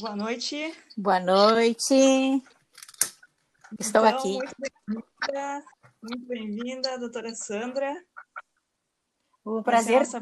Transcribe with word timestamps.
Boa 0.00 0.16
noite. 0.16 0.74
Boa 0.96 1.20
noite. 1.20 1.94
Estou 3.78 4.04
Então, 4.04 4.04
aqui. 4.06 4.38
Muito 4.88 5.06
bem-vinda, 5.26 5.64
bem-vinda, 6.26 6.98
doutora 6.98 7.34
Sandra. 7.34 7.94
O 9.44 9.58
ser 9.58 9.62
prazer 9.62 9.98
nossa 9.98 10.18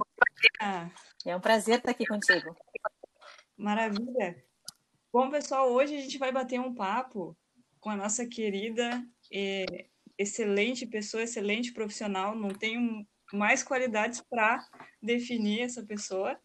é 1.24 1.36
um 1.36 1.40
prazer 1.40 1.78
estar 1.78 1.92
aqui 1.92 2.04
contigo. 2.04 2.54
Maravilha. 3.56 4.44
Bom, 5.12 5.30
pessoal, 5.30 5.70
hoje 5.70 5.96
a 5.96 6.00
gente 6.00 6.18
vai 6.18 6.32
bater 6.32 6.58
um 6.58 6.74
papo 6.74 7.36
com 7.78 7.90
a 7.90 7.96
nossa 7.96 8.26
querida, 8.26 9.06
eh, 9.32 9.86
excelente 10.18 10.84
pessoa, 10.84 11.22
excelente 11.22 11.72
profissional. 11.72 12.34
Não 12.34 12.50
tenho 12.50 13.06
mais 13.32 13.62
qualidades 13.62 14.20
para 14.20 14.66
definir 15.00 15.60
essa 15.60 15.82
pessoa. 15.84 16.38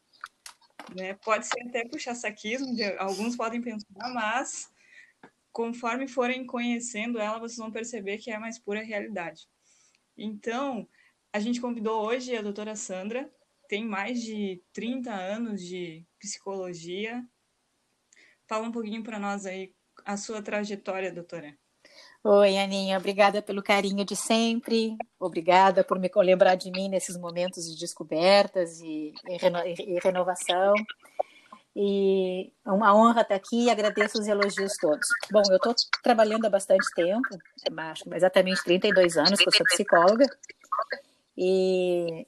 Né? 0.93 1.13
Pode 1.15 1.45
ser 1.47 1.61
até 1.67 1.87
puxa-saquismo, 1.87 2.75
de- 2.75 2.97
alguns 2.97 3.35
podem 3.35 3.61
pensar, 3.61 4.13
mas 4.13 4.69
conforme 5.51 6.07
forem 6.07 6.45
conhecendo 6.45 7.17
ela, 7.19 7.39
vocês 7.39 7.57
vão 7.57 7.71
perceber 7.71 8.17
que 8.17 8.29
é 8.29 8.35
a 8.35 8.39
mais 8.39 8.59
pura 8.59 8.83
realidade. 8.83 9.47
Então, 10.17 10.87
a 11.31 11.39
gente 11.39 11.61
convidou 11.61 12.05
hoje 12.05 12.35
a 12.35 12.41
doutora 12.41 12.75
Sandra, 12.75 13.33
tem 13.67 13.83
mais 13.83 14.21
de 14.21 14.61
30 14.73 15.13
anos 15.13 15.61
de 15.61 16.05
psicologia. 16.19 17.25
Fala 18.47 18.67
um 18.67 18.71
pouquinho 18.71 19.03
para 19.03 19.17
nós 19.17 19.45
aí 19.45 19.73
a 20.05 20.17
sua 20.17 20.41
trajetória, 20.41 21.11
doutora. 21.11 21.57
Oi, 22.27 22.57
Aninha, 22.57 22.97
obrigada 22.97 23.39
pelo 23.39 23.61
carinho 23.61 24.03
de 24.03 24.15
sempre. 24.15 24.97
Obrigada 25.19 25.83
por 25.83 25.99
me 25.99 26.09
lembrar 26.23 26.55
de 26.55 26.71
mim 26.71 26.89
nesses 26.89 27.15
momentos 27.17 27.63
de 27.71 27.79
descobertas 27.79 28.79
e, 28.81 29.13
e 29.29 29.37
reno- 29.37 29.63
e 29.63 29.99
renovação. 30.03 30.73
E 31.75 32.51
é 32.65 32.71
uma 32.71 32.95
honra 32.95 33.21
estar 33.21 33.35
aqui 33.35 33.65
e 33.65 33.69
agradeço 33.69 34.17
os 34.19 34.27
elogios 34.27 34.73
todos. 34.81 35.07
Bom, 35.29 35.43
eu 35.51 35.57
estou 35.57 35.75
trabalhando 36.01 36.45
há 36.45 36.49
bastante 36.49 36.91
tempo, 36.95 37.37
acho 37.77 38.11
exatamente 38.15 38.63
32 38.63 39.17
anos 39.17 39.39
que 39.39 39.47
eu 39.47 39.51
sou 39.51 39.65
psicóloga. 39.67 40.25
E 41.37 42.25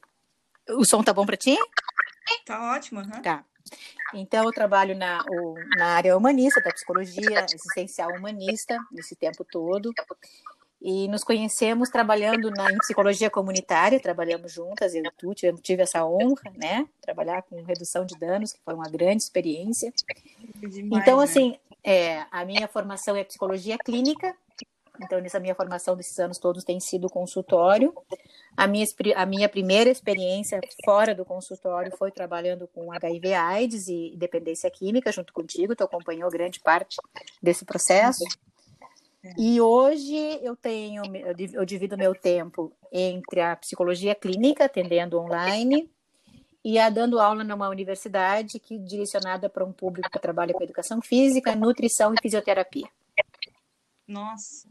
o 0.69 0.85
som 0.85 1.01
tá 1.01 1.11
bom 1.11 1.25
para 1.25 1.37
ti? 1.37 1.57
Tá 2.45 2.75
ótimo, 2.75 2.99
aham. 2.99 3.21
Tá. 3.23 3.43
Então, 4.13 4.45
eu 4.45 4.53
trabalho 4.53 4.95
na, 4.95 5.23
o- 5.27 5.55
na 5.75 5.87
área 5.95 6.15
humanista, 6.15 6.61
da 6.61 6.71
psicologia 6.71 7.45
existencial 7.53 8.11
humanista, 8.15 8.77
nesse 8.91 9.15
tempo 9.15 9.43
todo. 9.43 9.93
E 10.81 11.07
nos 11.07 11.23
conhecemos 11.23 11.89
trabalhando 11.89 12.51
na, 12.51 12.71
em 12.71 12.77
psicologia 12.77 13.29
comunitária, 13.29 13.99
trabalhamos 13.99 14.51
juntas, 14.51 14.93
eu 14.93 15.03
e 15.03 15.11
tu, 15.17 15.33
tive, 15.33 15.59
tive 15.59 15.81
essa 15.81 16.05
honra, 16.05 16.51
né? 16.55 16.87
Trabalhar 17.01 17.41
com 17.43 17.61
redução 17.63 18.05
de 18.05 18.15
danos, 18.15 18.53
que 18.53 18.59
foi 18.63 18.75
uma 18.75 18.87
grande 18.87 19.23
experiência. 19.23 19.91
Demais, 20.61 21.01
Então, 21.01 21.17
né? 21.17 21.23
assim, 21.23 21.59
é, 21.83 22.25
a 22.31 22.45
minha 22.45 22.67
formação 22.67 23.15
é 23.15 23.23
psicologia 23.23 23.77
clínica. 23.77 24.35
Então, 25.01 25.19
nessa 25.19 25.39
minha 25.39 25.55
formação 25.55 25.95
desses 25.95 26.17
anos 26.19 26.37
todos 26.37 26.63
tem 26.63 26.79
sido 26.79 27.09
consultório. 27.09 27.93
A 28.55 28.67
minha, 28.67 28.85
a 29.15 29.25
minha 29.25 29.47
primeira 29.47 29.89
experiência 29.89 30.59
fora 30.83 31.13
do 31.13 31.23
consultório 31.23 31.95
foi 31.97 32.11
trabalhando 32.11 32.67
com 32.67 32.91
HIV 32.91 33.33
AIDS 33.33 33.87
e 33.87 34.13
dependência 34.17 34.69
química 34.69 35.11
junto 35.11 35.33
contigo. 35.33 35.75
Tu 35.75 35.83
acompanhou 35.83 36.29
grande 36.29 36.59
parte 36.59 36.97
desse 37.41 37.65
processo. 37.65 38.23
E 39.37 39.59
hoje 39.59 40.39
eu 40.41 40.55
tenho, 40.55 41.03
eu 41.53 41.65
divido 41.65 41.97
meu 41.97 42.13
tempo 42.13 42.71
entre 42.91 43.41
a 43.41 43.55
psicologia 43.55 44.15
clínica, 44.15 44.65
atendendo 44.65 45.19
online, 45.19 45.89
e 46.63 46.77
a 46.77 46.89
dando 46.89 47.19
aula 47.19 47.43
numa 47.43 47.69
universidade 47.69 48.59
que 48.59 48.77
direcionada 48.77 49.49
para 49.49 49.65
um 49.65 49.71
público 49.71 50.09
que 50.09 50.19
trabalha 50.19 50.53
com 50.53 50.63
educação 50.63 51.01
física, 51.01 51.55
nutrição 51.55 52.13
e 52.13 52.21
fisioterapia. 52.21 52.87
Nossa. 54.07 54.67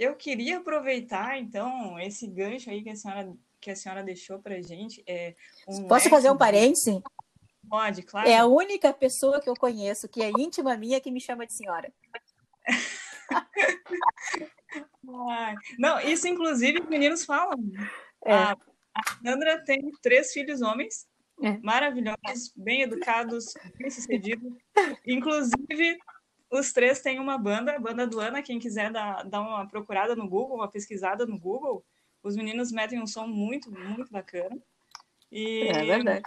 Eu 0.00 0.16
queria 0.16 0.56
aproveitar, 0.56 1.38
então, 1.38 2.00
esse 2.00 2.26
gancho 2.26 2.70
aí 2.70 2.82
que 2.82 2.88
a 2.88 2.96
senhora, 2.96 3.36
que 3.60 3.70
a 3.70 3.76
senhora 3.76 4.02
deixou 4.02 4.38
pra 4.38 4.58
gente. 4.62 5.04
É, 5.06 5.36
um 5.68 5.86
Posso 5.86 6.08
fazer 6.08 6.30
um 6.30 6.38
parêntese? 6.38 7.02
Pode, 7.68 8.02
claro. 8.02 8.26
É 8.26 8.38
a 8.38 8.46
única 8.46 8.94
pessoa 8.94 9.42
que 9.42 9.50
eu 9.50 9.54
conheço 9.54 10.08
que 10.08 10.22
é 10.22 10.30
íntima 10.38 10.74
minha 10.78 10.98
que 11.02 11.10
me 11.10 11.20
chama 11.20 11.46
de 11.46 11.52
senhora. 11.52 11.92
Não, 15.78 16.00
isso 16.00 16.26
inclusive 16.26 16.80
os 16.80 16.88
meninos 16.88 17.26
falam. 17.26 17.58
É. 18.24 18.32
A, 18.32 18.52
a 18.94 19.02
Sandra 19.22 19.62
tem 19.64 19.80
três 20.00 20.32
filhos 20.32 20.62
homens, 20.62 21.06
É. 21.42 21.58
maravilhosos, 21.58 22.52
bem 22.56 22.80
educados, 22.80 23.52
bem 23.76 23.90
sucedidos. 23.90 24.50
Inclusive, 25.06 25.98
os 26.50 26.72
três 26.72 27.00
têm 27.00 27.18
uma 27.18 27.38
banda, 27.38 27.76
a 27.76 27.78
banda 27.78 28.06
do 28.06 28.20
Ana. 28.20 28.42
Quem 28.42 28.58
quiser 28.58 28.90
dar, 28.90 29.24
dar 29.24 29.40
uma 29.40 29.66
procurada 29.66 30.16
no 30.16 30.28
Google, 30.28 30.56
uma 30.56 30.70
pesquisada 30.70 31.26
no 31.26 31.38
Google, 31.38 31.84
os 32.22 32.36
meninos 32.36 32.72
metem 32.72 33.00
um 33.00 33.06
som 33.06 33.26
muito, 33.26 33.70
muito 33.70 34.10
bacana. 34.10 34.58
E 35.30 35.68
É 35.68 35.84
verdade. 35.84 36.22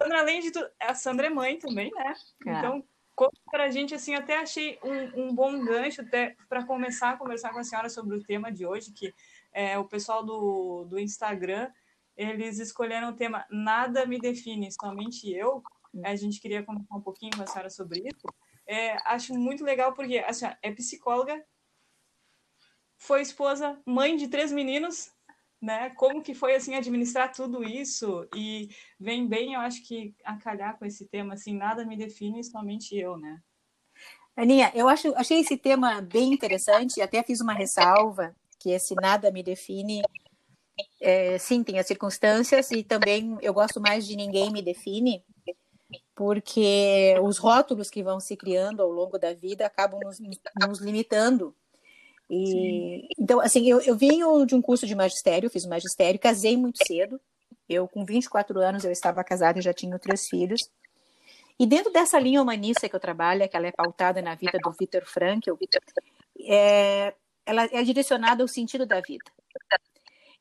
Sandra, 0.00 0.20
além 0.20 0.40
de 0.40 0.50
tudo, 0.50 0.68
a 0.80 0.94
Sandra 0.94 1.26
é 1.26 1.30
mãe 1.30 1.58
também, 1.58 1.90
né? 1.94 2.14
É. 2.46 2.58
Então, 2.58 2.84
conta 3.14 3.38
pra 3.50 3.70
gente, 3.70 3.94
assim, 3.94 4.14
até 4.14 4.38
achei 4.38 4.78
um, 4.82 5.26
um 5.26 5.34
bom 5.34 5.64
gancho 5.64 6.00
até 6.00 6.34
para 6.48 6.64
começar 6.64 7.10
a 7.10 7.16
conversar 7.16 7.52
com 7.52 7.58
a 7.58 7.64
senhora 7.64 7.88
sobre 7.88 8.16
o 8.16 8.22
tema 8.22 8.50
de 8.50 8.66
hoje, 8.66 8.90
que 8.92 9.14
é 9.52 9.78
o 9.78 9.84
pessoal 9.84 10.24
do, 10.24 10.84
do 10.86 10.98
Instagram, 10.98 11.70
eles 12.16 12.58
escolheram 12.58 13.10
o 13.10 13.16
tema 13.16 13.44
Nada 13.50 14.06
Me 14.06 14.18
Define, 14.18 14.70
Somente 14.72 15.30
Eu. 15.32 15.62
A 16.04 16.14
gente 16.16 16.40
queria 16.40 16.62
conversar 16.62 16.96
um 16.96 17.00
pouquinho 17.00 17.32
com 17.36 17.42
a 17.42 17.46
senhora 17.46 17.70
sobre 17.70 18.00
isso. 18.00 18.26
É, 18.66 18.96
acho 19.10 19.34
muito 19.34 19.64
legal 19.64 19.92
porque 19.92 20.18
a 20.18 20.32
senhora 20.32 20.58
é 20.62 20.70
psicóloga, 20.72 21.44
foi 22.96 23.20
esposa, 23.20 23.80
mãe 23.84 24.16
de 24.16 24.28
três 24.28 24.52
meninos, 24.52 25.10
né? 25.60 25.90
Como 25.90 26.22
que 26.22 26.34
foi, 26.34 26.54
assim, 26.54 26.74
administrar 26.74 27.32
tudo 27.32 27.64
isso 27.64 28.28
e 28.34 28.68
vem 28.98 29.26
bem, 29.26 29.54
eu 29.54 29.60
acho 29.60 29.82
que 29.86 30.14
a 30.24 30.36
calhar 30.36 30.78
com 30.78 30.84
esse 30.84 31.06
tema, 31.06 31.34
assim, 31.34 31.54
nada 31.54 31.84
me 31.84 31.96
define, 31.96 32.44
somente 32.44 32.96
eu, 32.96 33.16
né? 33.16 33.40
Aninha, 34.36 34.72
eu 34.74 34.88
acho, 34.88 35.14
achei 35.14 35.40
esse 35.40 35.56
tema 35.56 36.00
bem 36.00 36.32
interessante, 36.32 37.02
até 37.02 37.22
fiz 37.22 37.40
uma 37.40 37.52
ressalva, 37.52 38.34
que 38.58 38.70
esse 38.70 38.94
nada 38.94 39.30
me 39.30 39.42
define. 39.42 40.02
É, 41.00 41.36
sim, 41.38 41.62
tem 41.62 41.78
as 41.78 41.86
circunstâncias, 41.86 42.70
e 42.70 42.82
também 42.82 43.36
eu 43.42 43.52
gosto 43.52 43.80
mais 43.80 44.06
de 44.06 44.16
ninguém 44.16 44.50
me 44.50 44.62
define, 44.62 45.24
porque 46.22 47.16
os 47.20 47.36
rótulos 47.36 47.90
que 47.90 48.00
vão 48.00 48.20
se 48.20 48.36
criando 48.36 48.80
ao 48.80 48.88
longo 48.88 49.18
da 49.18 49.34
vida 49.34 49.66
acabam 49.66 49.98
nos, 50.04 50.20
nos 50.68 50.78
limitando. 50.78 51.52
E, 52.30 53.08
então, 53.18 53.40
assim, 53.40 53.68
eu, 53.68 53.80
eu 53.80 53.96
venho 53.96 54.46
de 54.46 54.54
um 54.54 54.62
curso 54.62 54.86
de 54.86 54.94
magistério, 54.94 55.50
fiz 55.50 55.66
magistério, 55.66 56.20
casei 56.20 56.56
muito 56.56 56.78
cedo. 56.86 57.20
Eu, 57.68 57.88
com 57.88 58.04
24 58.04 58.60
anos, 58.60 58.84
eu 58.84 58.92
estava 58.92 59.24
casada 59.24 59.58
e 59.58 59.62
já 59.62 59.74
tinha 59.74 59.98
três 59.98 60.28
filhos. 60.28 60.70
E 61.58 61.66
dentro 61.66 61.92
dessa 61.92 62.20
linha 62.20 62.40
humanista 62.40 62.88
que 62.88 62.94
eu 62.94 63.00
trabalho, 63.00 63.48
que 63.48 63.56
ela 63.56 63.66
é 63.66 63.72
pautada 63.72 64.22
na 64.22 64.36
vida 64.36 64.60
do 64.62 64.70
Viktor 64.70 65.04
Frankl, 65.04 65.54
é, 66.46 67.12
ela 67.44 67.64
é 67.64 67.82
direcionada 67.82 68.44
ao 68.44 68.48
sentido 68.48 68.86
da 68.86 69.00
vida. 69.00 69.24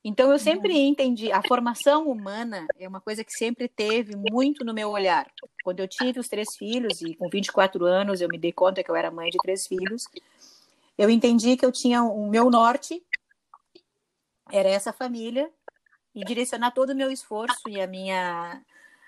Então 0.03 0.31
eu 0.31 0.39
sempre 0.39 0.75
entendi, 0.79 1.31
a 1.31 1.43
formação 1.43 2.09
humana 2.09 2.65
é 2.79 2.87
uma 2.87 2.99
coisa 2.99 3.23
que 3.23 3.31
sempre 3.31 3.67
teve 3.67 4.15
muito 4.15 4.65
no 4.65 4.73
meu 4.73 4.89
olhar. 4.89 5.31
Quando 5.63 5.79
eu 5.79 5.87
tive 5.87 6.19
os 6.19 6.27
três 6.27 6.55
filhos 6.55 7.01
e 7.01 7.13
com 7.13 7.29
24 7.29 7.85
anos 7.85 8.19
eu 8.19 8.27
me 8.27 8.39
dei 8.39 8.51
conta 8.51 8.83
que 8.83 8.89
eu 8.89 8.95
era 8.95 9.11
mãe 9.11 9.29
de 9.29 9.37
três 9.37 9.67
filhos, 9.67 10.05
eu 10.97 11.07
entendi 11.07 11.55
que 11.55 11.65
eu 11.65 11.71
tinha 11.71 12.03
o 12.03 12.27
meu 12.27 12.49
norte 12.49 13.03
era 14.51 14.69
essa 14.69 14.91
família 14.91 15.49
e 16.15 16.25
direcionar 16.25 16.71
todo 16.71 16.89
o 16.91 16.95
meu 16.95 17.11
esforço 17.11 17.69
e 17.69 17.79
a 17.79 17.87
minha 17.87 18.61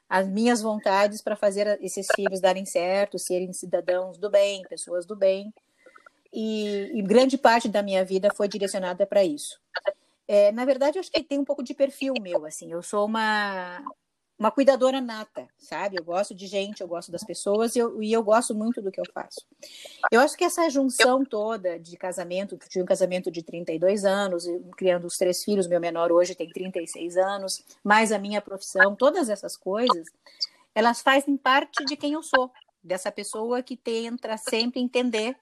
as 0.07 0.27
minhas 0.27 0.61
vontades 0.61 1.23
para 1.23 1.35
fazer 1.35 1.79
esses 1.81 2.05
filhos 2.15 2.39
darem 2.39 2.65
certo, 2.65 3.17
serem 3.17 3.51
cidadãos 3.51 4.15
do 4.17 4.29
bem, 4.29 4.61
pessoas 4.69 5.07
do 5.07 5.15
bem. 5.15 5.51
E, 6.31 6.91
e 6.93 7.01
grande 7.01 7.35
parte 7.35 7.67
da 7.67 7.81
minha 7.81 8.05
vida 8.05 8.29
foi 8.35 8.47
direcionada 8.47 9.07
para 9.07 9.23
isso. 9.23 9.59
É, 10.33 10.51
na 10.51 10.65
verdade, 10.65 10.97
eu 10.97 10.99
acho 10.99 11.11
que 11.11 11.21
tem 11.21 11.37
um 11.37 11.45
pouco 11.45 11.61
de 11.61 11.75
perfil 11.75 12.15
meu, 12.19 12.43
assim. 12.43 12.71
Eu 12.71 12.81
sou 12.81 13.05
uma 13.05 13.83
uma 14.39 14.49
cuidadora 14.49 14.99
nata, 14.99 15.47
sabe? 15.59 15.95
Eu 15.97 16.03
gosto 16.03 16.33
de 16.33 16.47
gente, 16.47 16.81
eu 16.81 16.87
gosto 16.87 17.11
das 17.11 17.23
pessoas 17.23 17.75
e 17.75 17.79
eu, 17.79 18.01
e 18.01 18.11
eu 18.11 18.23
gosto 18.23 18.55
muito 18.55 18.81
do 18.81 18.91
que 18.91 18.99
eu 18.99 19.05
faço. 19.13 19.45
Eu 20.11 20.19
acho 20.19 20.35
que 20.35 20.43
essa 20.43 20.67
junção 20.71 21.23
toda 21.23 21.79
de 21.79 21.95
casamento, 21.95 22.55
eu 22.55 22.59
tive 22.67 22.81
um 22.81 22.87
casamento 22.87 23.29
de 23.29 23.43
32 23.43 24.05
anos, 24.05 24.45
criando 24.75 25.05
os 25.05 25.17
três 25.17 25.43
filhos, 25.43 25.67
meu 25.67 25.79
menor 25.79 26.11
hoje 26.11 26.33
tem 26.33 26.49
36 26.49 27.15
anos, 27.15 27.63
mais 27.83 28.11
a 28.11 28.17
minha 28.17 28.41
profissão, 28.41 28.95
todas 28.95 29.29
essas 29.29 29.55
coisas, 29.55 30.07
elas 30.73 30.99
fazem 30.99 31.37
parte 31.37 31.85
de 31.85 31.95
quem 31.95 32.13
eu 32.13 32.23
sou, 32.23 32.51
dessa 32.83 33.11
pessoa 33.11 33.61
que 33.61 33.77
tenta 33.77 34.35
sempre 34.37 34.81
entender 34.81 35.37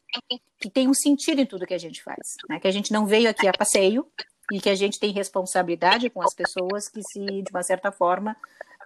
que 0.60 0.70
tem 0.70 0.88
um 0.88 0.94
sentido 0.94 1.40
em 1.40 1.46
tudo 1.46 1.66
que 1.66 1.74
a 1.74 1.80
gente 1.80 2.04
faz, 2.04 2.36
né? 2.48 2.60
que 2.60 2.68
a 2.68 2.72
gente 2.72 2.92
não 2.92 3.06
veio 3.08 3.30
aqui 3.30 3.48
a 3.48 3.54
passeio 3.54 4.06
e 4.52 4.60
que 4.60 4.70
a 4.70 4.76
gente 4.76 5.00
tem 5.00 5.12
responsabilidade 5.12 6.10
com 6.10 6.22
as 6.22 6.34
pessoas 6.34 6.90
que 6.90 7.02
se, 7.02 7.20
de 7.26 7.50
uma 7.52 7.64
certa 7.64 7.92
forma, 7.92 8.36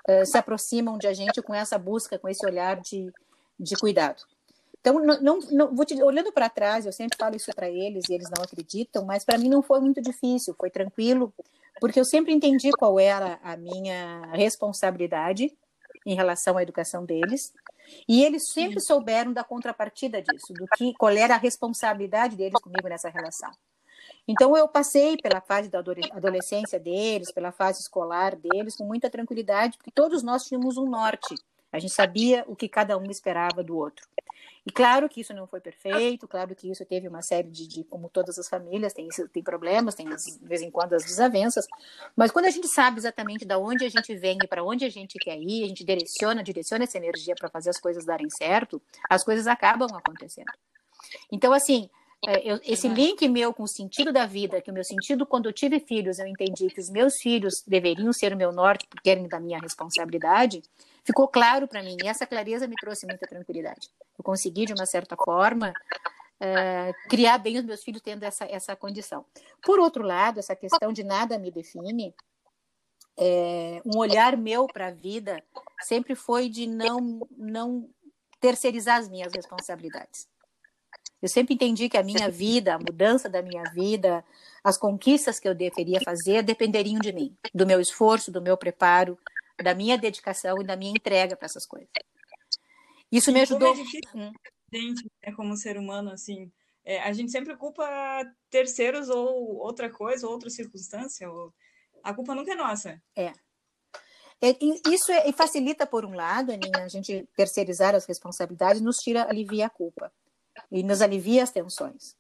uh, 0.08 0.26
se 0.26 0.38
aproximam 0.38 0.98
de 0.98 1.08
a 1.08 1.14
gente 1.14 1.42
com 1.42 1.54
essa 1.54 1.78
busca, 1.78 2.20
com 2.20 2.30
esse 2.30 2.46
olhar 2.46 2.80
de, 2.80 3.12
de 3.60 3.76
cuidado. 3.76 4.22
Então, 4.80 5.04
não, 5.04 5.20
não, 5.20 5.40
não 5.72 5.86
te, 5.86 6.02
olhando 6.04 6.32
para 6.32 6.48
trás, 6.48 6.86
eu 6.86 6.92
sempre 6.92 7.18
falo 7.18 7.36
isso 7.36 7.52
para 7.56 7.68
eles 7.68 8.08
e 8.08 8.14
eles 8.14 8.30
não 8.30 8.44
acreditam, 8.44 9.04
mas 9.04 9.26
para 9.26 9.40
mim 9.40 9.50
não 9.50 9.64
foi 9.64 9.80
muito 9.80 10.00
difícil, 10.00 10.56
foi 10.60 10.70
tranquilo, 10.70 11.34
porque 11.80 12.00
eu 12.00 12.06
sempre 12.06 12.32
entendi 12.32 12.70
qual 12.72 13.00
era 13.00 13.40
a 13.42 13.58
minha 13.58 14.22
responsabilidade 14.34 15.52
em 16.06 16.14
relação 16.14 16.56
à 16.56 16.62
educação 16.62 17.04
deles, 17.04 17.52
e 18.08 18.24
eles 18.24 18.52
sempre 18.52 18.80
souberam 18.80 19.34
da 19.34 19.44
contrapartida 19.44 20.22
disso, 20.22 20.54
do 20.54 20.68
que 20.78 20.94
qual 20.94 21.12
era 21.12 21.34
a 21.34 21.40
responsabilidade 21.40 22.36
deles 22.36 22.62
comigo 22.62 22.88
nessa 22.88 23.10
relação. 23.10 23.50
Então 24.28 24.58
eu 24.58 24.68
passei 24.68 25.18
pela 25.18 25.40
fase 25.40 25.70
da 25.70 25.80
adolescência 25.80 26.80
deles, 26.80 27.32
pela 27.32 27.52
fase 27.52 27.82
escolar 27.82 28.36
deles 28.36 28.76
com 28.76 28.84
muita 28.84 29.10
tranquilidade, 29.10 29.78
porque 29.78 29.92
todos 29.92 30.24
nós 30.24 30.46
tínhamos 30.46 30.78
um 30.78 30.90
norte. 30.90 31.36
A 31.72 31.80
gente 31.80 31.94
sabia 31.94 32.44
o 32.48 32.56
que 32.56 32.70
cada 32.70 32.98
um 32.98 33.10
esperava 33.12 33.64
do 33.64 33.78
outro. 33.78 34.08
E 34.66 34.72
claro 34.72 35.08
que 35.08 35.22
isso 35.22 35.34
não 35.34 35.46
foi 35.46 35.62
perfeito, 35.62 36.28
claro 36.28 36.56
que 36.56 36.72
isso 36.72 36.84
teve 36.86 37.08
uma 37.08 37.22
série 37.22 37.50
de, 37.50 37.68
de 37.68 37.84
como 37.84 38.10
todas 38.10 38.40
as 38.40 38.50
famílias, 38.50 38.94
tem, 38.94 39.08
tem 39.32 39.44
problemas, 39.44 39.94
tem 39.94 40.10
de 40.10 40.40
vez 40.42 40.62
em 40.62 40.72
quando 40.72 40.94
as 40.94 41.04
desavenças, 41.04 41.68
mas 42.16 42.32
quando 42.32 42.46
a 42.46 42.50
gente 42.50 42.68
sabe 42.68 42.98
exatamente 42.98 43.46
de 43.46 43.56
onde 43.56 43.86
a 43.86 43.90
gente 43.90 44.16
vem 44.16 44.40
e 44.44 44.48
para 44.48 44.64
onde 44.64 44.84
a 44.84 44.90
gente 44.90 45.20
quer 45.20 45.38
ir, 45.38 45.66
a 45.66 45.68
gente 45.68 45.84
direciona, 45.84 46.42
direciona 46.42 46.86
essa 46.86 46.98
energia 46.98 47.36
para 47.38 47.48
fazer 47.48 47.70
as 47.70 47.80
coisas 47.80 48.06
darem 48.06 48.30
certo, 48.30 48.82
as 49.08 49.24
coisas 49.24 49.46
acabam 49.46 49.88
acontecendo. 49.94 50.52
Então, 51.32 51.54
assim, 51.54 51.88
eu, 52.44 52.60
esse 52.64 52.88
link 52.88 53.28
meu 53.28 53.54
com 53.54 53.64
o 53.64 53.68
sentido 53.68 54.12
da 54.12 54.26
vida, 54.26 54.62
que 54.62 54.72
o 54.72 54.74
meu 54.74 54.84
sentido 54.84 55.26
quando 55.26 55.48
eu 55.48 55.54
tive 55.54 55.80
filhos, 55.80 56.20
eu 56.20 56.28
entendi 56.28 56.68
que 56.68 56.80
os 56.80 56.90
meus 56.90 57.16
filhos 57.18 57.64
deveriam 57.68 58.12
ser 58.14 58.34
o 58.34 58.38
meu 58.38 58.52
norte, 58.52 58.88
porque 58.88 59.10
eram 59.10 59.28
da 59.28 59.40
minha 59.40 59.60
responsabilidade, 59.60 60.64
ficou 61.04 61.28
claro 61.28 61.68
para 61.68 61.84
mim. 61.84 61.98
E 62.04 62.08
essa 62.08 62.26
clareza 62.26 62.68
me 62.68 62.76
trouxe 62.76 63.06
muita 63.06 63.28
tranquilidade. 63.28 63.90
Eu 64.18 64.24
consegui, 64.24 64.66
de 64.66 64.74
uma 64.74 64.86
certa 64.86 65.16
forma, 65.16 65.74
é, 66.40 66.94
criar 67.10 67.38
bem 67.38 67.58
os 67.58 67.66
meus 67.66 67.84
filhos 67.84 68.02
tendo 68.02 68.24
essa, 68.24 68.46
essa 68.46 68.76
condição. 68.76 69.26
Por 69.62 69.80
outro 69.80 70.04
lado, 70.04 70.40
essa 70.40 70.56
questão 70.56 70.92
de 70.92 71.04
nada 71.04 71.38
me 71.38 71.52
define, 71.52 72.14
é, 73.18 73.82
um 73.86 73.98
olhar 73.98 74.36
meu 74.36 74.68
para 74.68 74.88
a 74.88 74.92
vida 74.92 75.42
sempre 75.82 76.16
foi 76.16 76.50
de 76.50 76.68
não, 76.68 77.26
não 77.38 77.90
terceirizar 78.40 79.00
as 79.00 79.10
minhas 79.10 79.32
responsabilidades. 79.34 80.28
Eu 81.26 81.30
sempre 81.30 81.56
entendi 81.56 81.90
que 81.90 81.98
a 81.98 82.04
minha 82.04 82.30
vida, 82.30 82.76
a 82.76 82.78
mudança 82.78 83.28
da 83.28 83.42
minha 83.42 83.64
vida, 83.74 84.24
as 84.64 84.78
conquistas 84.78 85.40
que 85.40 85.50
eu 85.50 85.56
deveria 85.56 86.00
fazer 86.06 86.44
dependeriam 86.44 87.00
de 87.00 87.12
mim, 87.12 87.36
do 87.52 87.66
meu 87.66 87.82
esforço, 87.82 88.32
do 88.32 88.40
meu 88.40 88.56
preparo, 88.56 89.18
da 89.58 89.74
minha 89.74 89.98
dedicação 89.98 90.62
e 90.62 90.64
da 90.64 90.76
minha 90.76 90.92
entrega 90.92 91.36
para 91.36 91.48
essas 91.48 91.66
coisas. 91.66 91.90
Isso 93.12 93.32
me 93.32 93.42
ajudou. 93.42 93.70
Como 93.70 93.82
é 93.82 93.84
difícil, 93.84 94.20
hum. 94.20 94.32
gente, 94.72 95.12
né, 95.26 95.34
como 95.36 95.58
ser 95.58 95.80
humano, 95.80 96.12
assim, 96.12 96.52
é, 96.84 97.02
a 97.02 97.12
gente 97.12 97.32
sempre 97.32 97.58
culpa 97.58 97.84
terceiros 98.52 99.10
ou 99.10 99.58
outra 99.58 99.90
coisa, 99.90 100.28
ou 100.28 100.34
outra 100.34 100.52
circunstância. 100.52 101.28
Ou... 101.28 101.52
A 102.04 102.14
culpa 102.14 102.36
nunca 102.36 102.52
é 102.52 102.56
nossa. 102.56 103.02
É. 103.16 103.34
é 104.44 104.56
isso 104.92 105.12
é, 105.12 105.32
facilita, 105.32 105.88
por 105.88 106.06
um 106.06 106.14
lado, 106.14 106.52
Aninha, 106.52 106.86
a 106.86 106.88
gente 106.88 107.28
terceirizar 107.36 107.96
as 107.96 108.06
responsabilidades, 108.06 108.80
nos 108.80 108.98
tira, 108.98 109.28
alivia 109.28 109.66
a 109.66 109.72
culpa 109.72 110.14
e 110.72 110.84
nos 110.84 111.02
alivia 111.02 111.44
as 111.44 111.52
tensões. 111.52 112.16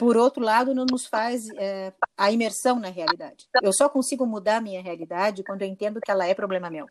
Por 0.00 0.16
outro 0.16 0.42
lado, 0.42 0.74
não 0.74 0.86
nos 0.90 1.04
faz 1.04 1.50
é, 1.58 1.92
a 2.16 2.32
imersão 2.32 2.80
na 2.80 2.88
realidade. 2.88 3.46
Eu 3.62 3.70
só 3.70 3.86
consigo 3.86 4.24
mudar 4.24 4.56
a 4.56 4.60
minha 4.60 4.80
realidade 4.80 5.44
quando 5.44 5.60
eu 5.60 5.68
entendo 5.68 6.00
que 6.00 6.10
ela 6.10 6.26
é 6.26 6.32
problema 6.32 6.70
meu. 6.70 6.86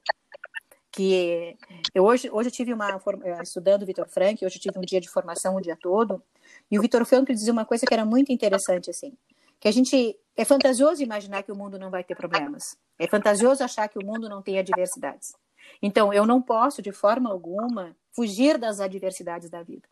Que 0.92 1.58
eu 1.92 2.04
hoje, 2.04 2.30
hoje 2.30 2.50
eu 2.50 2.54
tive 2.54 2.72
uma 2.72 3.02
é, 3.24 3.42
estudando 3.42 3.84
Vitor 3.84 4.08
Frank, 4.08 4.46
hoje 4.46 4.58
eu 4.58 4.62
tive 4.62 4.78
um 4.78 4.84
dia 4.84 5.02
de 5.02 5.10
formação 5.10 5.56
o 5.56 5.62
dia 5.62 5.76
todo, 5.76 6.22
e 6.70 6.78
o 6.78 6.82
Vitor 6.84 7.04
Frank 7.04 7.34
dizia 7.34 7.52
uma 7.52 7.66
coisa 7.66 7.84
que 7.84 7.94
era 7.94 8.06
muito 8.06 8.32
interessante 8.32 8.92
assim, 8.92 9.18
que 9.60 9.68
a 9.68 9.72
gente 9.72 10.16
é 10.38 10.46
fantasioso 10.46 11.02
imaginar 11.02 11.42
que 11.42 11.52
o 11.52 11.58
mundo 11.58 11.80
não 11.80 11.90
vai 11.90 12.04
ter 12.04 12.14
problemas. 12.14 12.78
É 13.00 13.08
fantasioso 13.08 13.64
achar 13.64 13.90
que 13.90 13.98
o 13.98 14.06
mundo 14.06 14.30
não 14.30 14.44
tem 14.44 14.60
adversidades. 14.60 15.34
Então, 15.82 16.14
eu 16.14 16.28
não 16.28 16.40
posso 16.40 16.80
de 16.80 16.92
forma 16.92 17.32
alguma 17.32 17.96
fugir 18.12 18.60
das 18.60 18.80
adversidades 18.80 19.50
da 19.50 19.64
vida 19.64 19.90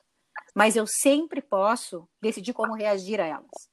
mas 0.58 0.76
eu 0.76 0.88
sempre 0.88 1.40
posso 1.40 2.10
decidir 2.20 2.52
como 2.52 2.74
reagir 2.74 3.22
a 3.22 3.28
elas. 3.28 3.70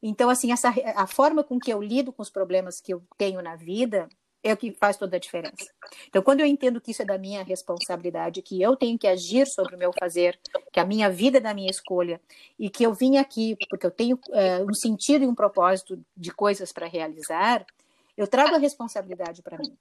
Então, 0.00 0.30
assim, 0.30 0.52
essa, 0.52 0.72
a 0.94 1.08
forma 1.08 1.42
com 1.42 1.58
que 1.58 1.72
eu 1.72 1.82
lido 1.82 2.12
com 2.12 2.22
os 2.22 2.30
problemas 2.30 2.80
que 2.80 2.94
eu 2.94 3.02
tenho 3.18 3.42
na 3.42 3.56
vida 3.56 4.08
é 4.44 4.52
o 4.52 4.56
que 4.56 4.70
faz 4.70 4.96
toda 4.96 5.16
a 5.16 5.18
diferença. 5.18 5.72
Então, 6.06 6.22
quando 6.22 6.38
eu 6.38 6.46
entendo 6.46 6.80
que 6.80 6.92
isso 6.92 7.02
é 7.02 7.04
da 7.04 7.18
minha 7.18 7.42
responsabilidade, 7.42 8.42
que 8.42 8.62
eu 8.62 8.76
tenho 8.76 8.96
que 8.96 9.08
agir 9.08 9.44
sobre 9.48 9.74
o 9.74 9.78
meu 9.78 9.90
fazer, 9.98 10.38
que 10.72 10.78
a 10.78 10.84
minha 10.84 11.10
vida 11.10 11.38
é 11.38 11.40
da 11.40 11.52
minha 11.52 11.70
escolha, 11.70 12.20
e 12.56 12.70
que 12.70 12.86
eu 12.86 12.94
vim 12.94 13.16
aqui 13.16 13.56
porque 13.68 13.86
eu 13.86 13.90
tenho 13.90 14.20
é, 14.30 14.62
um 14.62 14.74
sentido 14.74 15.24
e 15.24 15.28
um 15.28 15.34
propósito 15.34 16.00
de 16.16 16.30
coisas 16.30 16.72
para 16.72 16.86
realizar, 16.86 17.66
eu 18.16 18.28
trago 18.28 18.54
a 18.54 18.58
responsabilidade 18.58 19.42
para 19.42 19.58
mim. 19.58 19.76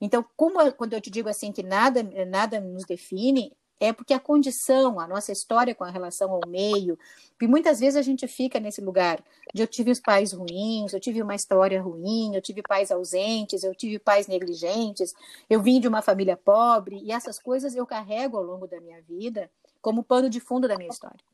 Então, 0.00 0.24
como 0.36 0.72
quando 0.74 0.92
eu 0.92 1.00
te 1.00 1.10
digo 1.10 1.28
assim 1.28 1.50
que 1.50 1.62
nada 1.62 2.04
nada 2.26 2.60
nos 2.60 2.84
define, 2.84 3.52
é 3.80 3.94
porque 3.94 4.12
a 4.12 4.20
condição, 4.20 5.00
a 5.00 5.08
nossa 5.08 5.32
história 5.32 5.74
com 5.74 5.82
a 5.82 5.90
relação 5.90 6.30
ao 6.30 6.46
meio, 6.46 6.98
e 7.40 7.46
muitas 7.46 7.80
vezes 7.80 7.96
a 7.96 8.02
gente 8.02 8.28
fica 8.28 8.60
nesse 8.60 8.82
lugar 8.82 9.24
de 9.54 9.62
eu 9.62 9.66
tive 9.66 9.90
os 9.90 9.98
pais 9.98 10.34
ruins, 10.34 10.92
eu 10.92 11.00
tive 11.00 11.22
uma 11.22 11.34
história 11.34 11.80
ruim, 11.80 12.34
eu 12.34 12.42
tive 12.42 12.62
pais 12.62 12.90
ausentes, 12.90 13.64
eu 13.64 13.74
tive 13.74 13.98
pais 13.98 14.26
negligentes, 14.26 15.14
eu 15.48 15.62
vim 15.62 15.80
de 15.80 15.88
uma 15.88 16.02
família 16.02 16.36
pobre, 16.36 17.00
e 17.02 17.10
essas 17.10 17.38
coisas 17.38 17.74
eu 17.74 17.86
carrego 17.86 18.36
ao 18.36 18.44
longo 18.44 18.66
da 18.66 18.78
minha 18.80 19.00
vida 19.00 19.50
como 19.80 20.04
pano 20.04 20.28
de 20.28 20.40
fundo 20.40 20.68
da 20.68 20.76
minha 20.76 20.90
história. 20.90 21.24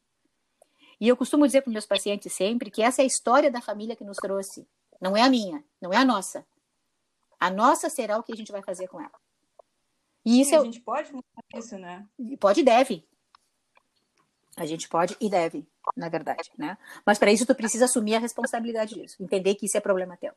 E 1.01 1.09
eu 1.09 1.17
costumo 1.17 1.45
dizer 1.47 1.63
para 1.63 1.73
meus 1.73 1.85
pacientes 1.85 2.33
sempre 2.33 2.71
que 2.71 2.81
essa 2.81 3.03
é 3.03 3.05
a 3.05 3.07
história 3.07 3.51
da 3.51 3.61
família 3.61 3.97
que 3.97 4.05
nos 4.05 4.19
trouxe, 4.19 4.67
não 5.01 5.17
é 5.17 5.23
a 5.23 5.29
minha, 5.29 5.65
não 5.81 5.93
é 5.93 5.97
a 5.97 6.05
nossa. 6.05 6.47
A 7.41 7.51
nossa 7.51 7.91
será 7.91 8.17
o 8.17 8.23
que 8.23 8.33
a 8.33 8.37
gente 8.37 8.53
vai 8.53 8.63
fazer 8.63 8.87
com 8.87 9.01
ela. 9.01 9.26
E 10.27 10.41
isso 10.41 10.57
a 10.57 10.65
gente 10.65 10.81
pode 10.81 11.13
mudar 11.13 11.25
isso, 11.55 11.79
né? 11.79 12.05
Pode 12.41 12.61
e 12.61 12.65
deve. 12.65 13.07
A 14.57 14.67
gente 14.67 14.89
pode 14.89 15.17
e 15.21 15.31
deve, 15.31 15.65
na 15.97 16.09
verdade, 16.09 16.51
né? 16.59 16.77
Mas 17.05 17.17
para 17.17 17.31
isso 17.31 17.47
tu 17.47 17.55
precisa 17.55 17.85
assumir 17.85 18.17
a 18.17 18.19
responsabilidade 18.19 18.97
disso, 18.97 19.23
entender 19.23 19.55
que 19.55 19.67
isso 19.67 19.77
é 19.77 19.81
problema 19.81 20.17
teu. 20.17 20.33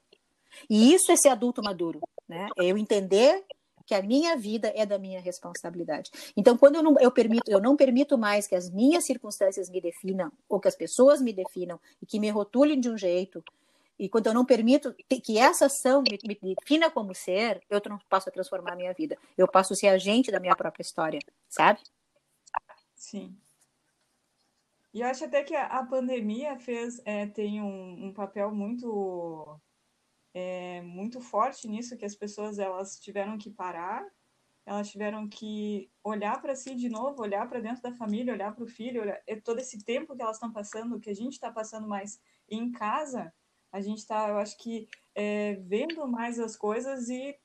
E 0.69 0.93
isso 0.93 1.11
é 1.11 1.15
ser 1.15 1.29
adulto 1.29 1.63
maduro, 1.63 2.01
né? 2.27 2.49
É 2.59 2.65
eu 2.65 2.77
entender 2.77 3.43
que 3.83 3.95
a 3.95 4.03
minha 4.03 4.37
vida 4.37 4.71
é 4.75 4.85
da 4.85 4.99
minha 4.99 5.19
responsabilidade. 5.19 6.11
Então, 6.37 6.55
quando 6.55 6.75
eu 6.75 6.83
não, 6.83 6.95
eu 6.99 7.11
permito, 7.11 7.49
eu 7.49 7.59
não 7.59 7.75
permito 7.75 8.15
mais 8.15 8.45
que 8.45 8.53
as 8.53 8.69
minhas 8.69 9.05
circunstâncias 9.05 9.67
me 9.71 9.81
definam 9.81 10.31
ou 10.47 10.59
que 10.59 10.67
as 10.67 10.75
pessoas 10.75 11.19
me 11.19 11.33
definam 11.33 11.79
e 11.99 12.05
que 12.05 12.19
me 12.19 12.29
rotulem 12.29 12.79
de 12.79 12.91
um 12.91 12.97
jeito 12.97 13.43
e 13.99 14.07
quando 14.07 14.27
eu 14.27 14.33
não 14.33 14.45
permito 14.45 14.95
que 15.21 15.37
essa 15.37 15.65
ação 15.65 16.01
me, 16.01 16.17
me 16.25 16.55
defina 16.55 16.89
como 16.89 17.13
ser, 17.13 17.61
eu 17.69 17.81
não 17.89 17.99
passo 18.09 18.29
a 18.29 18.31
transformar 18.31 18.71
a 18.71 18.75
minha 18.77 18.93
vida. 18.93 19.17
Eu 19.37 19.45
passo 19.45 19.73
a 19.73 19.75
ser 19.75 19.89
agente 19.89 20.31
da 20.31 20.39
minha 20.39 20.55
própria 20.55 20.81
história, 20.81 21.19
sabe? 21.49 21.81
Sim. 22.95 23.37
E 24.93 25.01
eu 25.01 25.07
acho 25.07 25.25
até 25.25 25.43
que 25.43 25.53
a, 25.53 25.83
pandemia 25.83 26.57
fez 26.57 27.01
é, 27.05 27.27
tem 27.27 27.61
um, 27.61 28.07
um, 28.07 28.13
papel 28.13 28.55
muito 28.55 29.59
é, 30.33 30.81
muito 30.81 31.19
forte 31.19 31.67
nisso 31.67 31.97
que 31.97 32.05
as 32.05 32.15
pessoas 32.15 32.57
elas 32.57 32.97
tiveram 32.99 33.37
que 33.37 33.51
parar, 33.51 34.03
elas 34.65 34.89
tiveram 34.89 35.27
que 35.27 35.91
olhar 36.03 36.41
para 36.41 36.55
si 36.55 36.73
de 36.73 36.89
novo, 36.89 37.21
olhar 37.21 37.47
para 37.49 37.59
dentro 37.59 37.83
da 37.83 37.93
família, 37.93 38.33
olhar 38.33 38.55
para 38.55 38.63
o 38.63 38.67
filho, 38.67 39.01
olhar, 39.01 39.19
todo 39.43 39.59
esse 39.59 39.83
tempo 39.83 40.15
que 40.15 40.21
elas 40.21 40.37
estão 40.37 40.51
passando, 40.51 40.99
que 40.99 41.09
a 41.09 41.15
gente 41.15 41.33
está 41.33 41.51
passando 41.51 41.87
mais 41.87 42.19
em 42.49 42.71
casa, 42.71 43.31
a 43.71 43.81
gente 43.81 43.99
está, 43.99 44.29
eu 44.29 44.37
acho 44.37 44.57
que, 44.57 44.87
é, 45.15 45.55
vendo 45.55 46.07
mais 46.07 46.39
as 46.39 46.55
coisas 46.55 47.09
e 47.09 47.37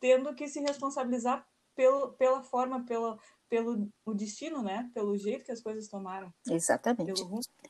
tendo 0.00 0.34
que 0.34 0.48
se 0.48 0.60
responsabilizar 0.60 1.46
pelo, 1.74 2.12
pela 2.12 2.42
forma, 2.42 2.84
pela, 2.84 3.18
pelo 3.48 3.88
o 4.04 4.14
destino, 4.14 4.62
né? 4.62 4.90
Pelo 4.94 5.16
jeito 5.16 5.44
que 5.44 5.52
as 5.52 5.60
coisas 5.60 5.88
tomaram. 5.88 6.32
Exatamente. 6.48 7.22